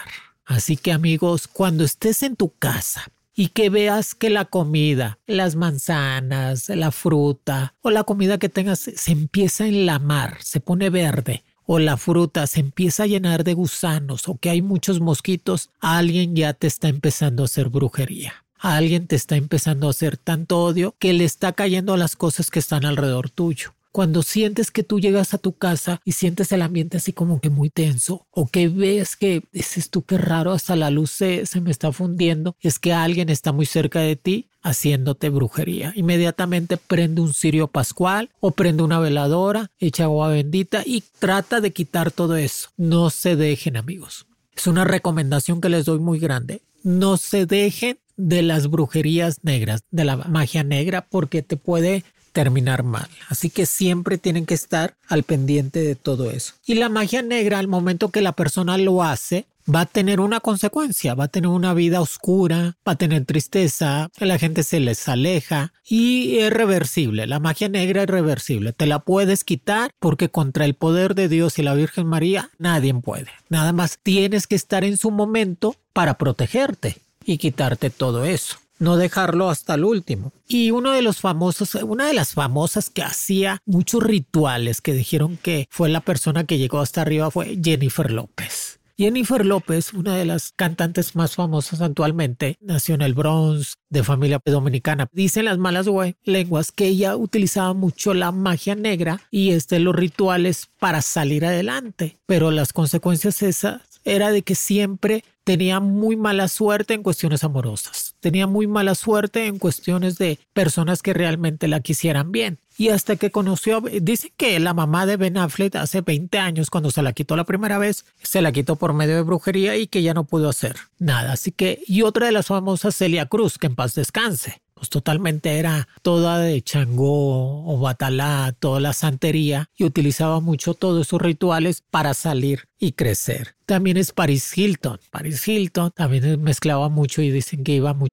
Así 0.47 0.77
que 0.77 0.93
amigos, 0.93 1.47
cuando 1.47 1.85
estés 1.85 2.23
en 2.23 2.37
tu 2.37 2.55
casa 2.57 3.05
y 3.35 3.49
que 3.49 3.71
veas 3.71 4.15
que 4.15 4.31
la 4.31 4.45
comida, 4.45 5.19
las 5.27 5.57
manzanas, 5.57 6.69
la 6.69 6.91
fruta 6.91 7.75
o 7.83 7.91
la 7.91 8.05
comida 8.05 8.39
que 8.39 8.49
tengas 8.49 8.81
se 8.81 9.13
empieza 9.13 9.65
a 9.65 9.69
enlamar, 9.69 10.39
se 10.41 10.61
pone 10.61 10.91
verde, 10.91 11.45
o 11.67 11.79
la 11.79 11.97
fruta 11.97 12.47
se 12.47 12.61
empieza 12.61 13.05
a 13.05 13.07
llenar 13.07 13.45
de 13.45 13.55
gusanos 13.55 14.29
o 14.29 14.37
que 14.37 14.51
hay 14.51 14.63
muchos 14.63 15.01
mosquitos, 15.01 15.71
alguien 15.81 16.37
ya 16.37 16.53
te 16.53 16.67
está 16.67 16.89
empezando 16.89 17.43
a 17.43 17.47
hacer 17.47 17.69
brujería. 17.69 18.45
alguien 18.59 19.07
te 19.07 19.17
está 19.17 19.37
empezando 19.37 19.87
a 19.87 19.91
hacer 19.91 20.17
tanto 20.17 20.63
odio 20.63 20.95
que 20.99 21.13
le 21.13 21.25
está 21.25 21.53
cayendo 21.53 21.95
a 21.95 21.99
las 21.99 22.17
cosas 22.17 22.51
que 22.51 22.59
están 22.59 22.85
alrededor 22.87 23.29
tuyo 23.29 23.75
cuando 23.95 24.25
sientes 24.25 24.73
que 24.73 24.83
tú 24.83 24.99
llegas 24.99 25.35
a 25.35 25.39
tu 25.39 25.53
casa 25.57 26.01
y 26.05 26.13
sientes 26.13 26.51
el 26.51 26.63
ambiente 26.63 26.97
así 26.97 27.13
como 27.13 27.41
que 27.41 27.49
muy 27.49 27.71
tenso 27.71 28.27
o 28.33 28.49
que 28.49 28.67
ves 28.67 29.15
que 29.15 29.45
dices 29.53 29.89
tú 29.89 30.03
qué 30.03 30.19
raro, 30.19 30.51
hasta 30.51 30.75
la 30.75 30.91
luz 30.91 31.13
se, 31.13 31.47
se 31.47 31.61
me 31.61 31.71
está 31.71 31.93
fundiendo, 31.93 32.57
es 32.61 32.81
que 32.81 32.93
alguien 32.93 33.29
está 33.29 33.53
muy 33.53 33.67
cerca 33.67 34.01
de 34.01 34.17
ti 34.17 34.49
haciéndote 34.63 35.29
brujería. 35.29 35.93
Inmediatamente 35.95 36.77
prende 36.77 37.21
un 37.21 37.35
cirio 37.35 37.69
pascual 37.69 38.31
o 38.41 38.51
prende 38.51 38.83
una 38.83 38.99
veladora, 38.99 39.71
echa 39.79 40.05
agua 40.05 40.27
bendita 40.27 40.83
y 40.85 41.05
trata 41.21 41.61
de 41.61 41.73
quitar 41.73 42.11
todo 42.11 42.35
eso. 42.35 42.71
No 42.77 43.11
se 43.11 43.37
dejen 43.37 43.77
amigos. 43.77 44.27
Es 44.57 44.67
una 44.67 44.83
recomendación 44.83 45.61
que 45.61 45.69
les 45.69 45.85
doy 45.85 46.01
muy 46.01 46.19
grande. 46.19 46.63
No 46.83 47.17
se 47.17 47.47
dejen 47.47 48.01
de 48.17 48.43
las 48.43 48.69
brujerías 48.69 49.45
negras, 49.45 49.85
de 49.93 50.05
la 50.05 50.17
magia 50.17 50.65
negra, 50.65 51.07
porque 51.09 51.43
te 51.43 51.57
puede 51.57 52.03
terminar 52.35 52.83
mal. 52.83 53.09
Así 53.29 53.49
que 53.49 53.65
siempre 53.65 54.19
tienen 54.19 54.45
que 54.45 54.55
estar 54.55 54.97
al 55.09 55.23
pendiente 55.23 55.81
de 55.81 55.95
todo 55.95 56.31
eso. 56.31 56.53
Y 56.67 56.75
la 56.75 56.91
magia 56.91 57.23
negra, 57.23 57.59
al 57.61 57.69
momento 57.69 58.11
que 58.11 58.21
la 58.21 58.33
persona 58.33 58.77
lo 58.77 59.03
hace, 59.03 59.47
va 59.73 59.83
a 59.83 59.87
tener 59.87 60.21
una 60.21 60.41
consecuencia, 60.41 61.15
va 61.15 61.25
a 61.25 61.29
tener 61.29 61.49
una 61.49 61.73
vida 61.73 62.01
oscura, 62.01 62.77
va 62.87 62.93
a 62.93 62.97
tener 62.97 63.25
tristeza, 63.25 64.11
la 64.19 64.37
gente 64.37 64.65
se 64.65 64.81
les 64.81 65.09
aleja 65.09 65.73
y 65.89 66.39
es 66.39 66.53
reversible. 66.53 67.27
La 67.27 67.39
magia 67.39 67.69
negra 67.69 68.03
es 68.03 68.09
reversible. 68.09 68.73
Te 68.73 68.87
la 68.87 68.99
puedes 68.99 69.45
quitar 69.45 69.93
porque 70.01 70.29
contra 70.29 70.65
el 70.65 70.75
poder 70.75 71.15
de 71.15 71.29
Dios 71.29 71.59
y 71.59 71.63
la 71.63 71.75
Virgen 71.75 72.07
María 72.07 72.51
nadie 72.59 72.93
puede. 72.95 73.29
Nada 73.49 73.73
más 73.73 73.99
tienes 74.03 74.47
que 74.47 74.57
estar 74.57 74.85
en 74.85 74.99
su 74.99 75.11
momento 75.11 75.77
para 75.93 76.19
protegerte 76.19 76.97
y 77.25 77.39
quitarte 77.39 77.91
todo 77.91 78.25
eso 78.25 78.59
no 78.79 78.97
dejarlo 78.97 79.51
hasta 79.51 79.75
el 79.75 79.85
último. 79.85 80.33
Y 80.47 80.71
uno 80.71 80.93
de 80.93 81.03
los 81.03 81.21
famosos, 81.21 81.75
una 81.77 82.07
de 82.07 82.15
las 82.15 82.35
famosas 82.35 82.91
que 82.91 83.03
hacía 83.03 83.59
muchos 83.65 84.03
rituales 84.03 84.81
que 84.81 84.93
dijeron 84.93 85.39
que 85.41 85.67
fue 85.71 85.89
la 85.89 86.01
persona 86.01 86.45
que 86.45 86.59
llegó 86.59 86.81
hasta 86.81 87.03
arriba 87.03 87.31
fue 87.31 87.59
Jennifer 87.63 88.11
López. 88.11 88.81
Jennifer 88.97 89.45
López, 89.45 89.93
una 89.93 90.17
de 90.17 90.25
las 90.25 90.53
cantantes 90.53 91.17
más 91.17 91.35
famosas 91.35 91.81
actualmente, 91.81 92.59
nació 92.61 92.95
en 92.95 93.03
el 93.03 93.15
Bronx, 93.15 93.79
de 93.91 94.05
familia 94.05 94.41
dominicana. 94.45 95.09
Dicen 95.13 95.47
las 95.47 95.59
malas 95.59 95.87
lenguas 96.23 96.71
que 96.71 96.87
ella 96.87 97.17
utilizaba 97.17 97.75
mucho 97.75 98.15
la 98.15 98.31
magia 98.31 98.77
negra 98.77 99.21
y 99.33 99.51
este, 99.51 99.81
los 99.81 99.97
rituales 99.97 100.69
para 100.79 101.03
salir 101.03 101.45
adelante. 101.45 102.19
Pero 102.27 102.53
las 102.53 102.73
consecuencias 102.73 103.43
esas 103.43 103.94
era 104.05 104.31
de 104.31 104.43
que 104.43 104.55
siempre 104.55 105.25
tenía 105.45 105.81
muy 105.81 106.17
mala 106.17 106.49
suerte 106.49 106.95
en 106.95 107.03
cuestiones 107.03 107.45
amorosas. 107.45 108.15
Tenía 108.21 108.47
muy 108.47 108.67
mala 108.67 108.95
suerte 108.95 109.47
en 109.47 109.59
cuestiones 109.59 110.17
de 110.17 110.39
personas 110.53 111.03
que 111.03 111.13
realmente 111.13 111.69
la 111.69 111.81
quisieran 111.81 112.33
bien. 112.33 112.59
Y 112.77 112.89
hasta 112.89 113.17
que 113.17 113.31
conoció, 113.31 113.83
dice 114.03 114.33
que 114.37 114.59
la 114.59 114.75
mamá 114.75 115.07
de 115.07 115.17
Ben 115.17 115.37
Affleck 115.37 115.77
hace 115.77 116.01
20 116.01 116.39
años, 116.39 116.71
cuando 116.71 116.91
se 116.91 117.03
la 117.03 117.13
quitó 117.13 117.37
la 117.37 117.45
primera 117.45 117.79
vez, 117.79 118.05
se 118.23 118.43
la 118.43 118.53
quitó 118.53 118.77
por 118.77 118.95
medio 118.95 119.15
de 119.15 119.23
brujería 119.23 119.77
y 119.77 119.87
que 119.87 120.03
ya 120.03 120.15
no 120.15 120.25
pudo 120.25 120.49
hacer 120.49 120.77
nada. 120.99 121.33
Así 121.33 121.53
que, 121.53 121.81
y 121.87 122.03
otra 122.03 122.27
de 122.27 122.33
las 122.33 122.47
famosas, 122.47 122.97
Celia 122.97 123.27
Cruz, 123.27 123.59
que 123.59 123.69
en 123.69 123.77
paz 123.77 123.95
descanse. 123.95 124.64
Pues 124.75 124.89
totalmente 124.91 125.59
era 125.59 125.89
toda 126.03 126.39
de 126.39 126.61
changó 126.63 127.65
o 127.67 127.79
batalá, 127.79 128.55
toda 128.59 128.81
la 128.81 128.93
santería 128.93 129.71
y 129.77 129.85
utilizaba 129.85 130.41
mucho 130.41 130.75
todos 130.75 131.07
esos 131.07 131.21
rituales 131.21 131.83
para 131.91 132.13
salir 132.15 132.69
y 132.79 132.93
crecer. 132.93 133.57
También 133.67 133.97
es 133.97 134.13
Paris 134.13 134.57
Hilton. 134.57 134.99
Paris 135.11 135.47
Hilton 135.47 135.91
también 135.95 136.43
mezclaba 136.43 136.89
mucho 136.89 137.23
y 137.23 137.31
dicen 137.31 137.65
que 137.65 137.77
iba 137.77 137.95
mucho. 137.95 138.11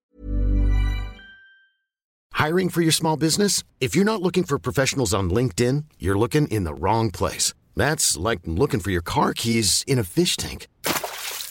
Hiring 2.33 2.69
for 2.69 2.81
your 2.81 2.93
small 2.93 3.17
business? 3.17 3.63
If 3.79 3.95
you're 3.95 4.05
not 4.05 4.21
looking 4.21 4.43
for 4.43 4.57
professionals 4.57 5.13
on 5.13 5.29
LinkedIn, 5.29 5.85
you're 5.99 6.17
looking 6.17 6.47
in 6.47 6.63
the 6.63 6.73
wrong 6.73 7.11
place. 7.11 7.53
That's 7.75 8.17
like 8.17 8.41
looking 8.45 8.79
for 8.79 8.91
your 8.91 9.03
car 9.03 9.33
keys 9.33 9.83
in 9.87 9.99
a 9.99 10.03
fish 10.03 10.37
tank. 10.37 10.67